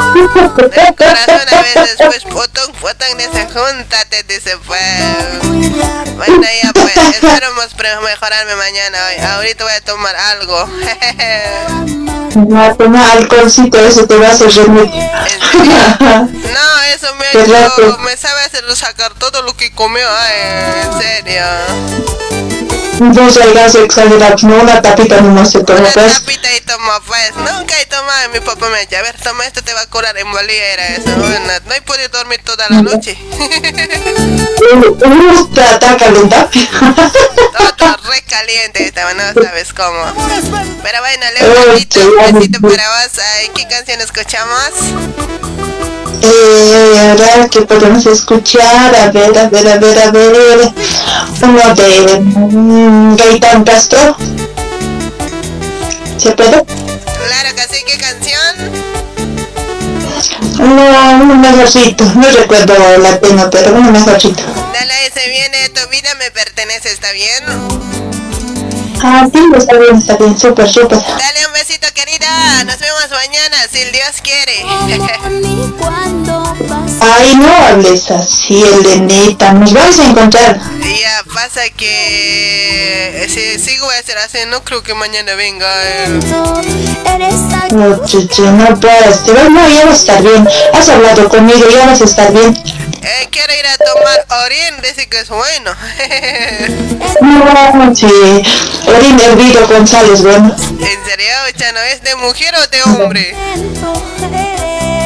[0.97, 4.81] corazón a veces, pues, potón, potón, dice, júntate, dice, pues.
[6.17, 8.99] Bueno, ya, pues, esperemos pre- mejorarme mañana.
[9.09, 9.25] hoy.
[9.25, 10.69] Ahorita voy a tomar algo.
[12.35, 14.91] No, toma alcoholcito, eso te va a hacer dormir.
[14.91, 17.33] No, eso me ha
[17.67, 21.43] hecho, me sabe hacer sacar todo lo que comió, ay, en serio.
[23.01, 26.15] No salgas exagerados, no una tapita no se toma, Una pues.
[26.15, 27.33] tapita y toma, pues.
[27.37, 30.17] Nunca he tomado, mi papá me dicho, a ver, toma esto, te va a curar
[30.19, 31.11] embolía, era eso.
[31.17, 33.17] Bueno, no he podido dormir toda la noche.
[35.55, 36.51] Te está calentado.
[37.77, 40.05] Todo re caliente estaba, no sabes cómo.
[40.83, 41.27] Pero bueno,
[41.89, 43.21] qué un besito para vos.
[43.55, 45.78] ¿Qué canción escuchamos?
[46.23, 48.95] Eh, a ver, ¿qué podemos escuchar?
[48.95, 50.73] A ver, a ver, a ver, a ver.
[51.43, 54.17] Uno de mm, Gaitán Castro.
[56.17, 56.65] ¿Se puede?
[56.65, 58.89] Claro que sí, ¿qué canción?
[60.59, 62.05] Uno, uno mejorcito.
[62.17, 64.43] No recuerdo la tema, pero uno mejorcito.
[64.73, 68.08] Dale, ese viene, tu vida me pertenece, ¿está bien?
[69.03, 70.39] Ah, sí, está bien, está bien.
[70.39, 70.99] Súper, súper.
[70.99, 72.65] Dale un besito, querida.
[72.65, 74.65] Nos vemos mañana, si el Dios quiere.
[77.01, 79.53] Ay, no hables así, Elenita.
[79.53, 80.61] Nos vamos a encontrar.
[80.83, 85.67] Ya, pasa que si sigo voy a hacer así, no creo que mañana venga.
[85.85, 86.21] eh.
[87.73, 89.25] No, chichi, no puedes.
[89.25, 90.49] Te vas, no, ya vas a estar bien.
[90.73, 92.55] Has hablado conmigo, ya vas a estar bien.
[93.03, 95.75] Eh, quiero ir a tomar orín, dice que es bueno.
[97.21, 98.07] No, sí.
[98.87, 100.55] Orin hervido González, bueno.
[100.57, 101.81] ¿En serio, Chano?
[101.81, 103.35] ¿Es de mujer o de hombre?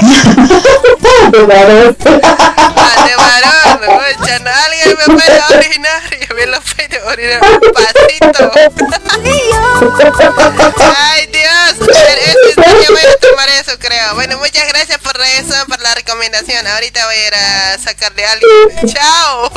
[1.33, 1.97] De varón.
[2.23, 4.51] Ah, de varón, oh, Chano.
[4.51, 8.53] Alguien me puede orinar y me lo puede orinar un pasito.
[10.97, 11.89] Ay, Dios.
[11.89, 14.15] Este día voy a tomar eso, creo.
[14.15, 16.67] Bueno, muchas gracias por eso, por la recomendación.
[16.67, 18.95] Ahorita voy a ir a sacarle a alguien.
[18.95, 19.51] Chao.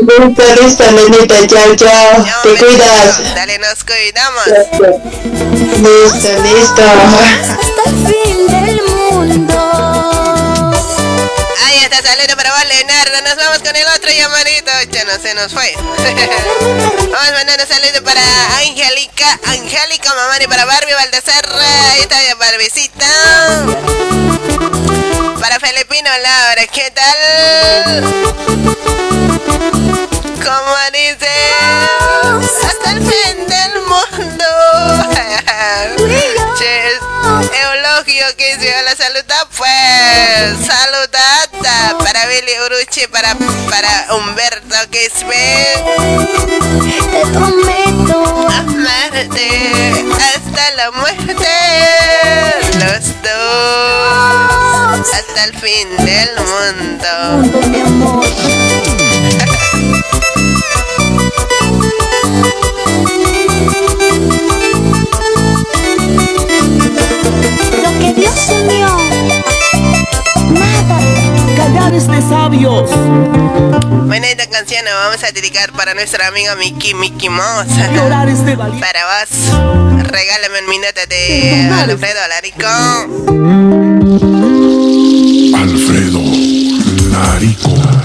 [0.00, 1.46] Listo, listo, Elenita.
[1.46, 2.24] Chao, chao.
[2.42, 3.34] Te cuidas.
[3.34, 4.46] Dale, nos cuidamos.
[5.82, 6.82] Listo, listo.
[12.08, 13.20] Ahí está, saludo para vos, Leonardo.
[13.22, 14.70] Nos vamos con el otro llamadito.
[14.90, 15.74] Ya no se nos fue.
[15.76, 18.22] vamos mandando saludos para
[18.60, 21.46] Angélica, Angélica Mamani, para Barbie Baldassar.
[21.92, 23.06] Ahí está ya Barbecita.
[25.38, 28.04] Para Felipino Laura, ¿qué tal?
[30.44, 31.28] Como dice,
[32.66, 34.46] hasta el fin del mundo.
[36.58, 36.97] Che,
[37.40, 40.66] Eulogio que hizo la saluda, pues.
[40.66, 43.36] Saludata para Beli Uruche, para,
[43.70, 45.24] para Humberto que es Te
[47.32, 48.48] prometo.
[48.48, 49.48] Amarte
[50.16, 51.48] hasta la muerte.
[52.74, 55.08] Los dos.
[55.14, 57.08] Hasta el fin del mundo.
[71.88, 72.90] De sabios.
[74.06, 77.30] Bueno, esta canción la vamos a dedicar para nuestro amigo Mickey Mickey
[78.28, 78.86] es de valiente.
[78.86, 79.30] Para vos,
[80.06, 82.66] regálame un minuto de Alfredo Larico.
[85.56, 86.20] Alfredo
[87.10, 87.97] Larico.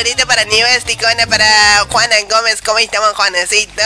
[0.00, 1.44] Saludito para Nieves Ticona, para
[1.90, 2.62] Juana Gómez.
[2.64, 3.82] ¿Cómo estamos, Juanecito?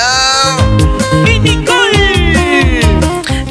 [1.26, 2.80] ¡Y Nicole!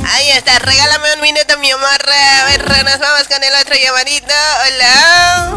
[0.08, 1.90] Ahí está, regálame un minuto, mi amor.
[1.90, 4.34] A ver, nos vamos con el otro llamadito.
[4.66, 5.54] Hola.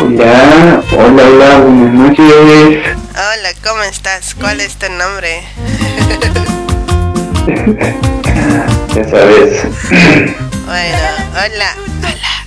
[0.00, 2.96] Hola, hola, hola, buenas noches.
[3.10, 4.36] Hola, ¿cómo estás?
[4.36, 5.42] ¿Cuál es tu nombre?
[8.94, 9.62] Ya sabes.
[10.64, 11.74] Bueno, hola.
[12.02, 12.37] Hola,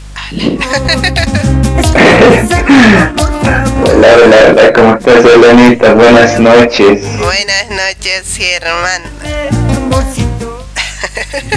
[3.85, 4.07] hola,
[4.49, 5.93] hola, ¿cómo estás, Elenita?
[5.93, 7.01] Buenas noches.
[7.17, 9.01] Buenas noches, Germán.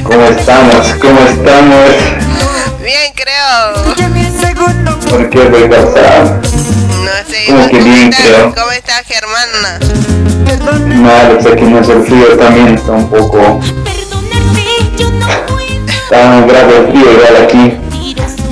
[0.02, 0.88] ¿Cómo estamos?
[1.00, 1.90] ¿Cómo estamos?
[2.82, 3.84] Bien, creo.
[5.08, 6.40] ¿Por qué voy a pasar?
[6.42, 8.26] No sé, ¿Cómo ¿vos que ¿cómo bien, estás?
[8.26, 8.54] creo?
[8.54, 9.48] ¿Cómo está Germán?
[11.02, 13.60] Mal, o sea que no es el frío también, está un poco...
[16.04, 17.83] Está un grado de frío igual aquí.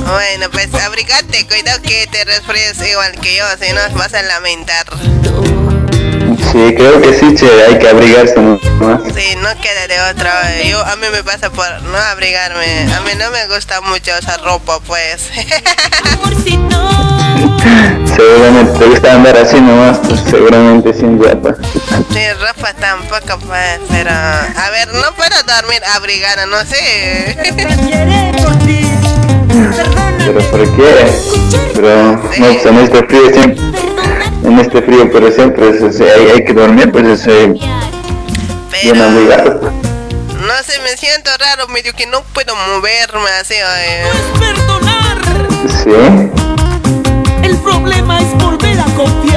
[0.06, 4.86] Bueno, pues abrigate, cuidado que te resfríes igual que yo, si no vas a lamentar.
[6.50, 8.60] Sí, creo que sí, che, hay que abrigarse más.
[9.14, 10.32] Sí, no queda de otra.
[10.64, 12.92] Yo, a mí me pasa por no abrigarme.
[12.94, 15.30] A mí no me gusta mucho esa ropa, pues.
[18.16, 21.56] Seguramente te gusta andar así nomás, pues seguramente sin ropa.
[22.12, 24.10] Sí, ropa tampoco, pues, pero...
[24.10, 27.36] A ver, no puedo dormir abrigada, no sé.
[30.18, 31.06] ¿Pero por qué?
[31.74, 33.62] Pero, no, pues en este frío siempre...
[34.44, 37.54] En este frío, pero siempre es, es- hay, hay que dormir, pues es eh,
[38.82, 39.60] bien abrigado.
[40.40, 43.54] No sé, me siento raro, medio que no puedo moverme así.
[43.54, 44.04] eh.
[45.68, 45.90] ¿Sí?
[47.44, 49.31] El problema es volver a confiar.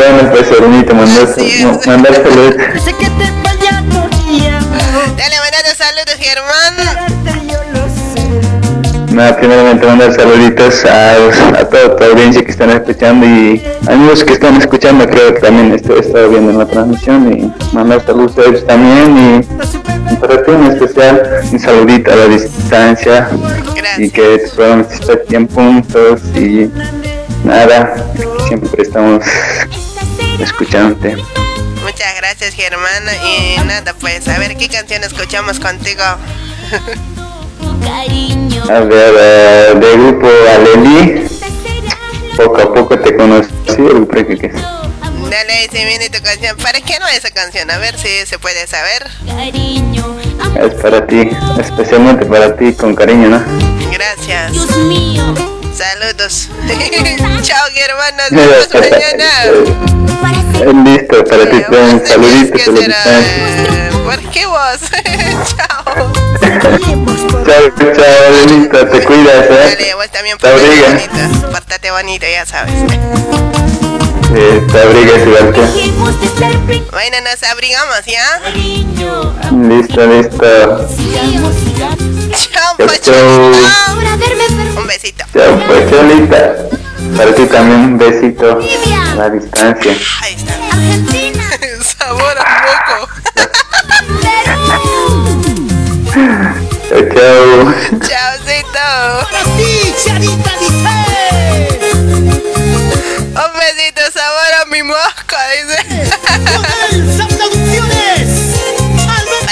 [0.00, 3.82] Bueno, pues Ernita, mandaste, no, mandaste los- Sé que te vaya
[5.16, 6.74] Dale, mandate saludos, Germán.
[9.12, 11.12] Nada, primeramente mandar saluditos a,
[11.58, 15.74] a toda tu audiencia que están escuchando y amigos que están escuchando, creo que también
[15.74, 20.42] estoy, he estado viendo la transmisión y mandar saludos a ellos también y, y para
[20.42, 23.28] ti en especial un saludito a la distancia
[23.98, 26.70] y que tu programa esté bien puntos y
[27.44, 27.96] nada,
[28.48, 29.24] siempre estamos
[30.40, 31.16] escuchándote.
[31.82, 33.04] Muchas gracias, Germán.
[33.24, 36.02] Y nada, pues, a ver qué canción escuchamos contigo.
[38.70, 41.28] A ver, eh, de grupo Aleli,
[42.36, 44.52] poco a poco te conocí, el que, que
[45.30, 46.56] Dale, si viene tu canción.
[46.56, 47.70] ¿Para qué no esa canción?
[47.70, 49.06] A ver si se puede saber.
[50.56, 51.30] es para ti,
[51.60, 53.42] especialmente para ti, con cariño, ¿no?
[53.92, 54.52] Gracias.
[55.80, 56.50] Saludos.
[57.42, 58.14] Chao, Germán.
[58.18, 59.30] Nos vemos mañana.
[60.60, 62.92] Eh, Listo, para ti, un saludito, ¿Qué saludito.
[62.92, 63.20] será?
[63.20, 64.78] Eh, ¿Por qué vos?
[65.56, 65.84] Chao.
[67.46, 69.76] Chao, chao, Adelita, te cuidas, ¿eh?
[69.78, 71.50] Dale, vos también Te portate bonito.
[71.50, 72.74] Portate bonito, ya sabes.
[74.34, 75.62] eh, te abrigas igual que.
[76.90, 78.40] Bueno, nos abrigamos, ¿ya?
[79.50, 80.88] Listo, listo.
[82.32, 83.52] Chao, Chao, chao.
[84.76, 85.24] Un besito.
[85.32, 86.42] Chao, pues, Cholita.
[87.16, 88.58] Para ti también un besito
[89.12, 89.92] a la distancia.
[90.22, 90.54] Ahí está.
[91.98, 93.08] Sabor a moco.
[96.88, 97.74] Chao, chao.
[98.00, 98.86] Chaucito.
[99.30, 100.96] Para ti, Charita dice.
[103.30, 105.78] Un besito, sabor a mi mosca, dice.
[107.36, 108.39] Producciones.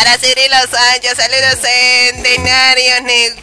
[0.08, 2.94] Para Cirilo Anchos, saludos centenario.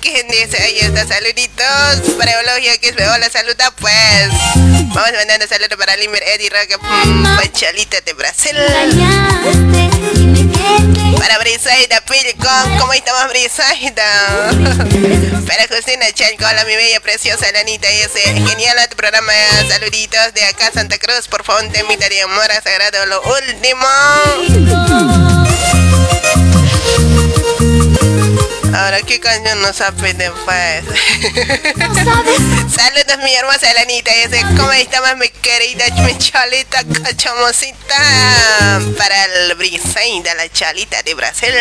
[0.02, 0.58] ¿Quién dice?
[0.64, 2.16] Ahí está, saluditos.
[2.18, 4.30] Para Eulogio, que es hola, saluda pues.
[4.56, 6.80] Vamos mandando saludos para Limber Eddie Roque,
[7.38, 8.58] Pachalita de Brasil.
[11.20, 14.50] Para Brisaida Pilcon, ¿cómo estamos Brisaida?
[15.46, 19.32] Para Justina Chanco, hola mi bella preciosa Lanita, y ese genial tu programa,
[19.70, 23.86] saluditos de acá Santa Cruz, por favor, te invitaría amor sagrado, lo último.
[28.76, 30.84] Ahora, ¿qué canción nos apetece pues?
[32.76, 34.12] Saludos, mi hermosa Elanita.
[34.12, 38.82] Dice, ¿cómo estamos, mi querida mi chalita cachamosita?
[38.98, 41.54] Para el Briseida, la chalita de Brasil.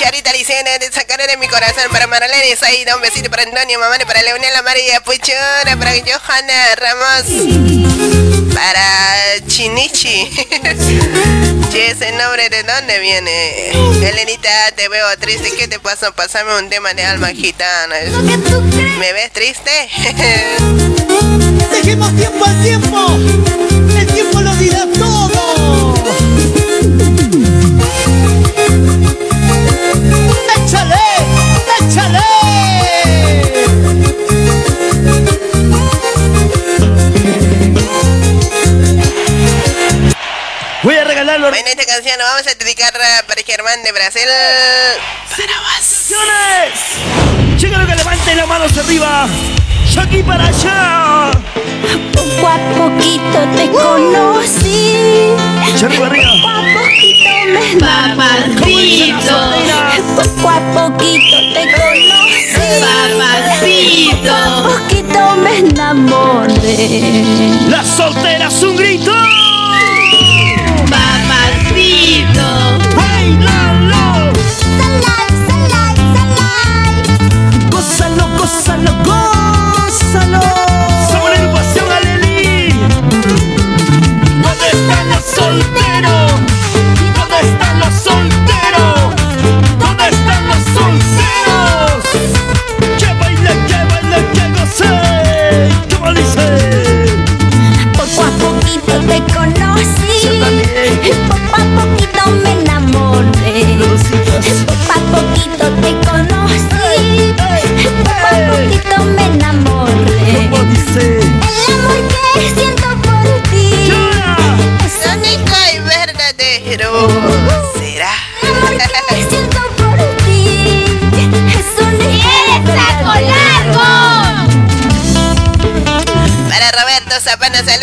[0.00, 3.96] Charita Licena, te sacaré de mi corazón para Marlene Saida, un besito para Antonio, mamá,
[4.06, 7.24] para Leonela María Puchora, para Johanna Ramos,
[8.54, 10.30] para Chinichi.
[11.70, 13.72] Che, ese nombre de dónde viene?
[14.08, 16.10] Elenita, te veo triste, ¿qué te pasa?
[16.12, 17.96] Pásame un tema de alma gitana.
[18.98, 19.70] ¿Me ves triste?
[21.72, 23.06] Dejemos tiempo al tiempo.
[23.98, 25.09] El tiempo lo dirá todo.
[41.50, 44.22] Bueno, esta canción la vamos a dedicar uh, para Germán de Brasil.
[45.36, 46.06] Para vos.
[47.58, 49.26] Llega lo que levanten las manos arriba.
[49.92, 51.32] Yo aquí para allá.
[52.12, 55.34] Poco a poquito te conocí.
[55.76, 56.30] Yo arriba, arriba.
[56.30, 59.34] Poco a poquito me Papacito.
[60.14, 62.80] Poco a poquito te conocí.
[62.80, 64.22] Papacito.
[64.22, 67.02] Poco a poquito me enamoré.
[67.68, 69.19] Las solteras un grito.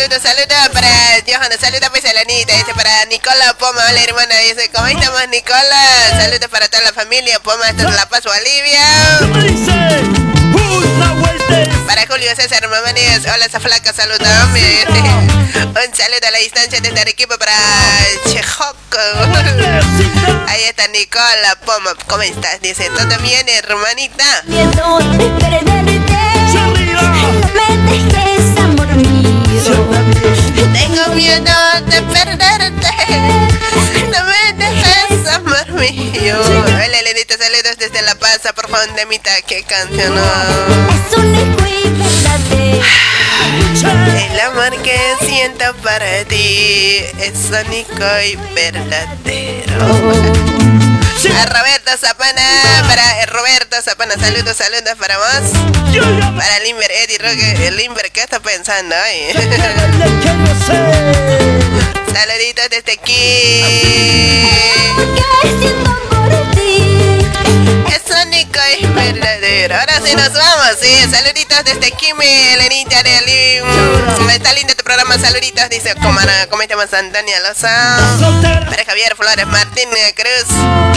[0.08, 0.68] Saludos, saludos.
[0.72, 0.88] Para
[1.26, 2.54] Johanna, saludos pues a la Anita.
[2.54, 4.34] Dice para Nicola Poma, hola hermana.
[4.38, 5.82] Dice, ¿cómo estamos Nicola?
[6.18, 8.80] Saludos para toda la familia Poma, hasta La Paz, Bolivia.
[11.86, 14.84] Para Julio César Mamáez, hola esa flaca, saludame.
[15.68, 17.52] Un saludo a la distancia desde Arequipa para
[18.30, 18.98] Chejoco.
[20.48, 22.60] Ahí está Nicola Poma, ¿cómo estás?
[22.60, 24.42] Dice, ¿todo bien, hermanita?
[30.88, 31.52] Tengo miedo
[31.86, 32.88] de perderte.
[34.10, 36.36] No me dejes, amor mío.
[36.40, 40.16] Hola, Elenita, saludos desde La Paz, por favor, de mitad, qué canción.
[40.16, 42.82] Es único y verdadero.
[44.32, 50.47] El amor que siento para ti es único y verdadero.
[51.18, 52.42] A Roberto Zapana,
[52.86, 55.50] para eh, Roberto Zapana, saludos, saludos para vos.
[56.36, 59.32] Para Limber, Eddie Roque, el Limber, ¿qué está pensando ahí?
[62.14, 63.64] Saluditos desde aquí.
[65.42, 67.26] Que siento por ti.
[67.88, 69.74] Es único y verdadero.
[69.76, 71.04] Ahora sí nos vamos, sí.
[71.10, 74.30] Saluditos desde aquí, mi Elenita de Alim.
[74.30, 75.68] Está lindo tu programa, saluditos.
[75.68, 77.98] Dice, como, como estamos Antonia Loza.
[78.70, 80.87] Para Javier Flores Martínez Cruz.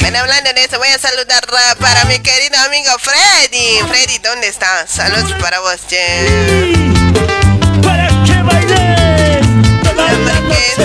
[0.00, 1.46] Ven hablando de eso, voy a saludar
[1.78, 3.80] para mi querido amigo Freddy.
[3.88, 4.90] Freddy, ¿dónde estás?
[4.90, 5.80] Saludos para vos.
[7.82, 9.46] Para que bailes.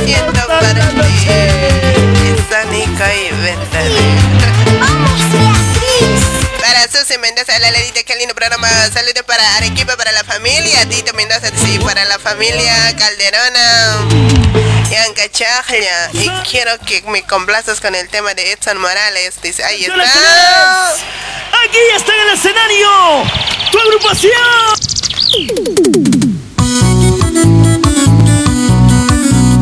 [0.05, 0.74] Siento para
[2.70, 4.30] ti es y.
[6.72, 8.65] Para Susi Mendoza, la ledita, qué lindo programa.
[8.93, 10.88] Saludos para Arequipa, para la familia.
[10.88, 14.07] Tito Mendoza, sí, para la familia Calderona.
[14.89, 16.09] Yanka Chaglia.
[16.13, 19.34] Y quiero que me complazcas con el tema de Edson Morales.
[19.43, 20.93] Dice, ahí ¡Señoras, está.
[21.61, 22.89] Aquí está en el escenario
[23.69, 24.32] tu agrupación.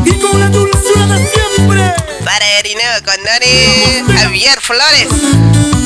[0.04, 1.92] Y con la dulzura de siempre.
[2.24, 5.79] Para Erineo Condori, Javier Flores.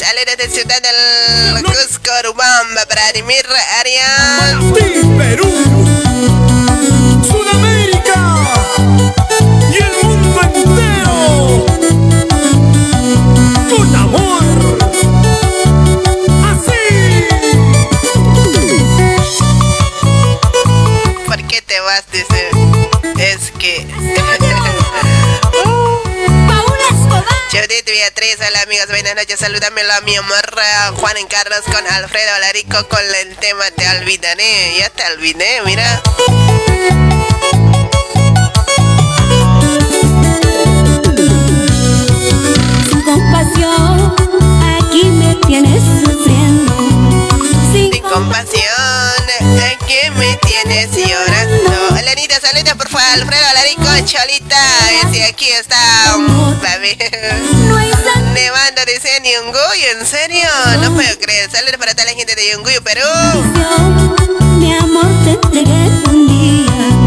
[0.00, 3.44] Saludos de Ciudad del Cusco, Urubamba, para Arimir
[3.80, 4.72] Arias.
[5.18, 5.46] Perú.
[7.28, 7.79] Sudamérica.
[27.70, 31.86] Judith Beatriz, hola amigos, buenas noches, salúdamelo a mi amor eh, Juan en Carlos con
[31.86, 36.02] Alfredo Larico con el tema Te olvidaré, ya te olvidé, mira.
[42.88, 44.16] Sin compasión,
[44.76, 46.76] aquí me tienes sufriendo.
[47.72, 48.64] Sin Sin compasión,
[49.62, 51.39] aquí me tienes llorando.
[52.50, 54.56] Saluda por favor, Alfredo Larico, Cholita,
[55.02, 56.26] ese aquí está, um,
[56.60, 56.98] baby.
[58.34, 60.48] Nevando, dice Yunguy, ¿en serio?
[60.82, 61.48] No puedo creer.
[61.48, 63.06] Saludos para toda la gente de Yunguy, Perú.
[64.58, 66.99] mi amor te entregué un día.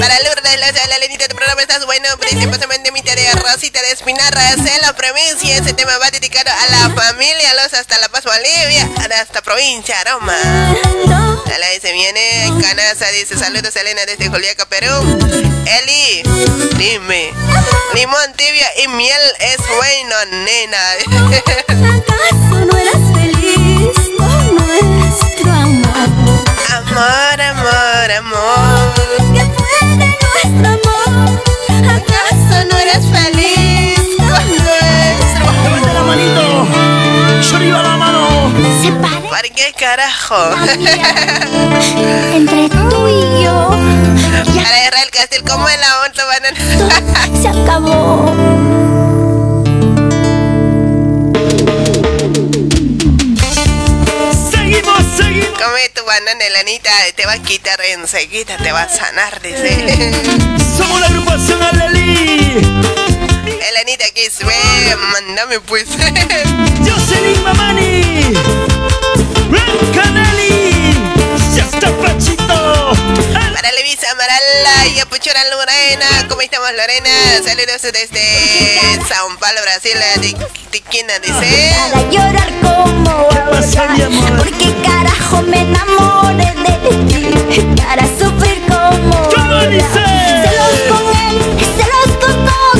[0.00, 4.42] Para Lourdes, la, la Lenita, tu programa estás bueno, principalmente mi tarea Rosita de Espinarra,
[4.52, 8.88] en la provincia, ese tema va dedicado a la familia, los hasta La Paz, Bolivia,
[9.20, 10.36] hasta provincia, Aroma.
[11.58, 14.92] La se viene, Canasa dice, saludos Elena desde Juliaca, Perú.
[15.66, 16.22] Eli,
[16.76, 17.32] dime,
[17.94, 20.92] limón tibio y miel es bueno, nena.
[21.68, 26.44] ¿Acaso no eras feliz con nuestro amor?
[26.70, 29.35] Amor, amor, amor.
[38.90, 39.28] Mano.
[39.30, 40.36] ¿Para qué carajo?
[42.34, 43.70] Entre tú y yo
[44.62, 46.58] Para Israel Castil, ¿cómo es la onda, banana?
[47.42, 48.34] se acabó.
[54.50, 55.58] Seguimos, seguimos.
[55.58, 60.12] Come tu banana, Elanita, te va a quitar enseguida, te va a sanar, dice.
[60.76, 62.58] Somos la agrupación Aleli.
[63.68, 64.54] Elanita, que se ve,
[65.12, 65.86] mandame pues.
[66.84, 68.75] Jocelyn Mamani.
[69.94, 70.94] Canelli.
[71.54, 72.92] Ya está Pachito.
[73.54, 77.10] Para Levisa Amaralla y Apuchora Lorena, ¿cómo estamos Lorena?
[77.44, 80.36] Saludos desde Sao Paulo, Brasil, de
[80.70, 81.74] Tiquina, dice.
[81.90, 83.46] Para llorar como ahora
[84.38, 86.74] ¿Por qué carajo me enamoré de
[87.08, 87.76] ti?
[87.76, 89.70] Para sufrir como ahora
[90.42, 91.36] Celos con él,
[91.76, 92.36] celos con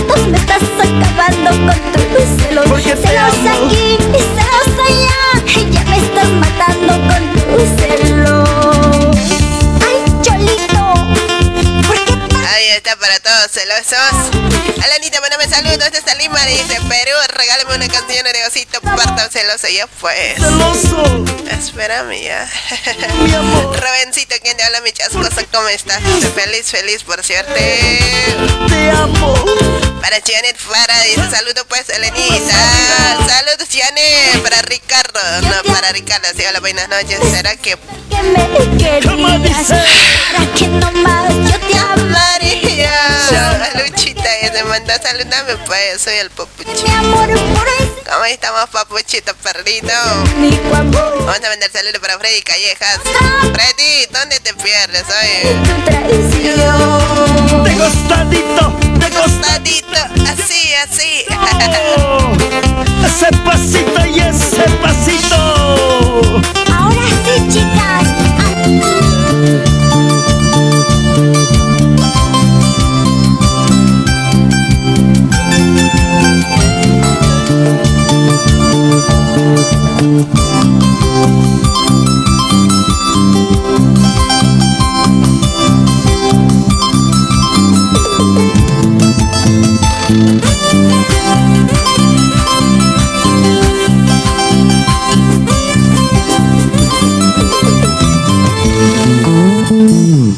[0.07, 3.86] todos Me estás acabando con tus celos Celos aquí
[13.01, 14.83] Para todos celosos.
[14.83, 17.13] Alanita, mándame saludos desde Lima, dice Perú.
[17.29, 20.35] Regálame una canción de Osito, parta celoso, ya pues.
[20.37, 21.25] Celoso.
[21.51, 22.51] Espérame ya.
[23.81, 26.01] Robencito, quien te habla mi chascosa, ¿cómo estás?
[26.35, 27.53] Feliz, feliz, por cierto.
[27.53, 29.35] Te amo.
[30.01, 32.55] Para Janet Fara, dice saludos pues, Elenita.
[33.27, 34.43] Saludos, Janet.
[34.43, 35.21] Para Ricardo.
[35.43, 37.19] No, para Ricardo, sí, hola, buenas noches.
[37.31, 39.67] ¿Será que me querías?
[39.67, 41.79] Para que no más yo te
[42.67, 42.91] María?
[43.75, 46.87] Luchita, ya te manda saludame, pues, soy el papuchito.
[48.11, 49.93] ¿Cómo estamos, papuchito perrito?
[50.71, 53.01] Vamos a mandar saludos para Freddy Callejas.
[53.53, 55.55] Freddy, ¿dónde te pierdes hoy?
[55.65, 58.73] tu traición De costadito.
[58.99, 61.25] De Costadito, así, así.
[63.07, 65.37] Ese pasito y ese pasito.
[66.73, 67.86] Ahora sí, chicas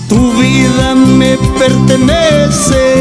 [0.08, 2.97] Tu vida me pertenece.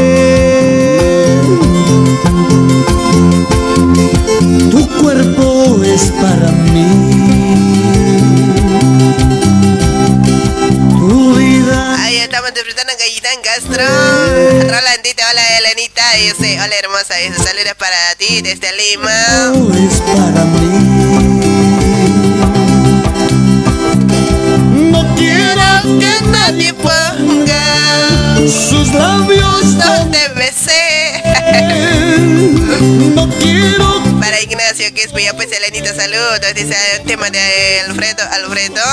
[5.98, 6.86] Cuerpo es para mí.
[10.90, 12.02] Tu vida.
[12.02, 13.84] Ahí estamos disfrutando gallita en Castro.
[14.62, 16.02] Rolandita, hola Elenita.
[16.16, 17.14] Dice, hola hermosa.
[17.16, 19.10] Dice, saludos para ti desde Lima.
[19.76, 20.78] es para mí.
[24.90, 31.22] No quiero que nadie ponga sus labios donde besé.
[33.14, 33.57] No quiero.
[34.40, 36.40] Ignacio, es ya pues Elenita, saludos.
[36.54, 38.22] Dice un tema de Alfredo.
[38.30, 38.78] Alfredo.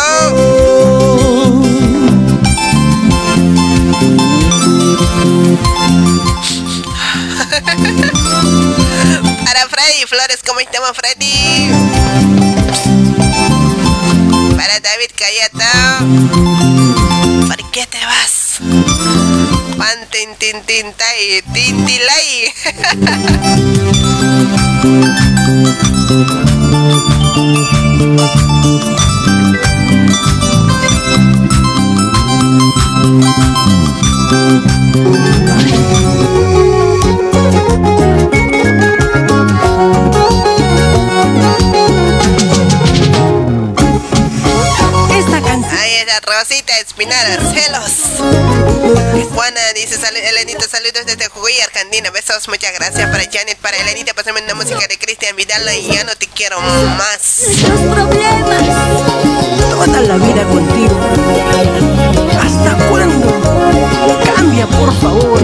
[9.46, 11.70] Para Freddy Flores, ¿cómo estamos, Freddy?
[14.58, 16.00] Para David Cayeta.
[17.48, 18.60] ¿Por qué te vas?
[19.78, 21.86] Pan tin tin tin tai tin
[25.46, 25.76] tilai.
[28.16, 28.45] Esta
[46.22, 47.94] Rosita Espinal, celos.
[49.34, 52.10] Juana dice, "Sal- Elenita, saludos desde Jujuy, Argentina.
[52.12, 54.14] Besos, muchas gracias para Janet, para Elenita.
[54.14, 57.42] Pásame una música de Cristian Vidal y ya no te quiero más.
[59.70, 61.00] Toda la vida contigo.
[62.40, 64.22] ¿Hasta cuándo?
[64.36, 65.42] Cambia, por favor.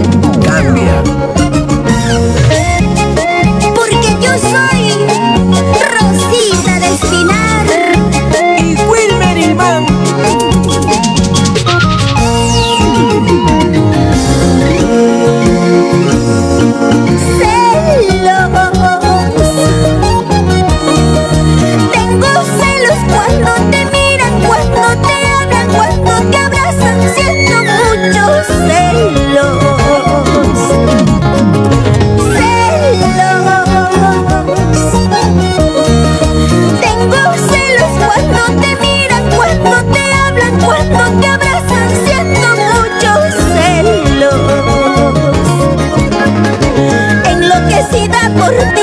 [47.92, 48.82] Enloquecida por ti.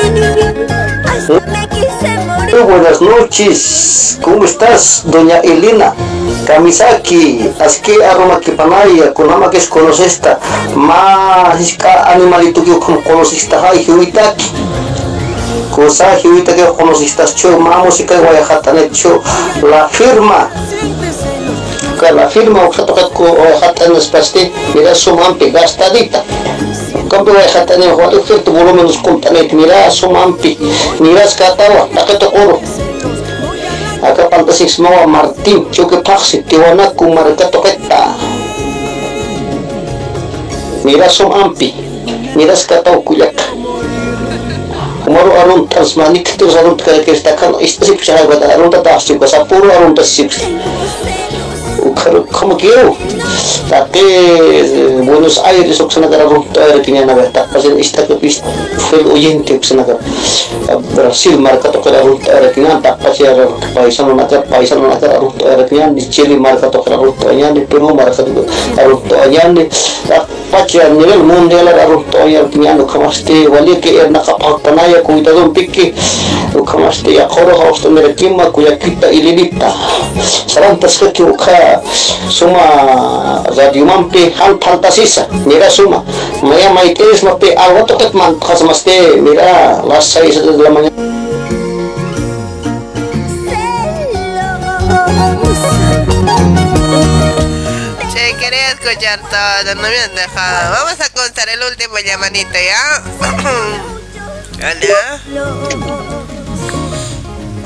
[1.06, 2.56] Hasta me quise morir.
[2.56, 5.94] Muy buenas noches, ¿cómo estás, doña Elena?
[6.46, 10.40] Kamisaki, así aroma que panaya, con ama que es conocesta,
[10.76, 14.46] más animalito que conociste, ay, hiwitaki.
[15.76, 19.22] Cosa hiwita que conociste, cho, más música de guayajatane, cho,
[19.64, 20.50] la firma.
[22.00, 26.24] Que la firma, o sea, toca con guayajatane, espaste, mira su gastadita.
[27.10, 30.58] kabla khatani huado cierto volumen nos contanet mira sumampi
[31.00, 32.62] miras katawa takatokoro
[34.02, 38.14] acá pantasix mawa Martin, choque paxi tiwana kumarka toketa
[40.84, 41.74] mira sumampi
[42.36, 43.44] miras kataw kuyaka
[45.08, 50.46] Umaru arun transmanik terus arun tkara kirtakan istasi pusara bada arun tatapsi basapuru arun tasipsi
[52.32, 52.96] como quiero.
[53.70, 58.42] Tate eh, Buenos Aires Oxanacara Rumptare eh, Tiñanaga Tapasen Istacapis
[58.78, 60.00] fue el eh, oyente Oxanacara.
[60.96, 66.98] Brasil marca tocara Rumptare Tiñan Tapachera Paisano Nacara Paisano Nacara Rumptare Tiñan Chile marca tocara
[66.98, 69.70] Rumptare Tiñan Perú marca Rumptare Tiñan
[70.52, 75.94] pachyannirel mundela raruhtoya piano kamaste walike erna kapaktanaya kuitadon pikki
[76.66, 79.74] kamaste ya koro hausto mere kimma kuya kita ilinitta
[80.48, 81.82] saran taska ki ukha
[82.30, 82.60] suma
[83.58, 86.04] radio mampi han fantasisa mera suma.
[86.44, 91.19] Maya maiteis mape alwato kat man khasmaste mera last size dalamanya
[98.40, 100.72] quería escuchar todo, no me han dejado.
[100.72, 103.04] Vamos a contar el último llamadito, ¿ya?
[104.58, 105.22] Hola.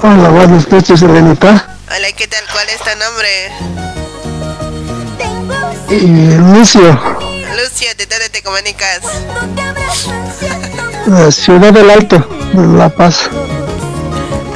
[0.01, 1.77] Hola, buenas noches, Elenita.
[1.95, 2.43] Hola, ¿qué tal?
[2.51, 3.51] ¿Cuál es tu nombre?
[5.89, 6.81] Y Lucio,
[7.55, 9.01] Lucio, ¿de dónde te comunicas?
[11.05, 12.17] la Ciudad del Alto,
[12.53, 13.29] de La Paz.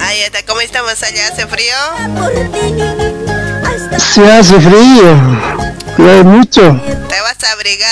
[0.01, 1.27] Ahí está, ¿cómo estamos allá?
[1.27, 1.75] ¿Hace frío?
[3.97, 5.76] Se hace frío,
[6.23, 6.79] mucho.
[7.09, 7.87] Te vas a abrigar.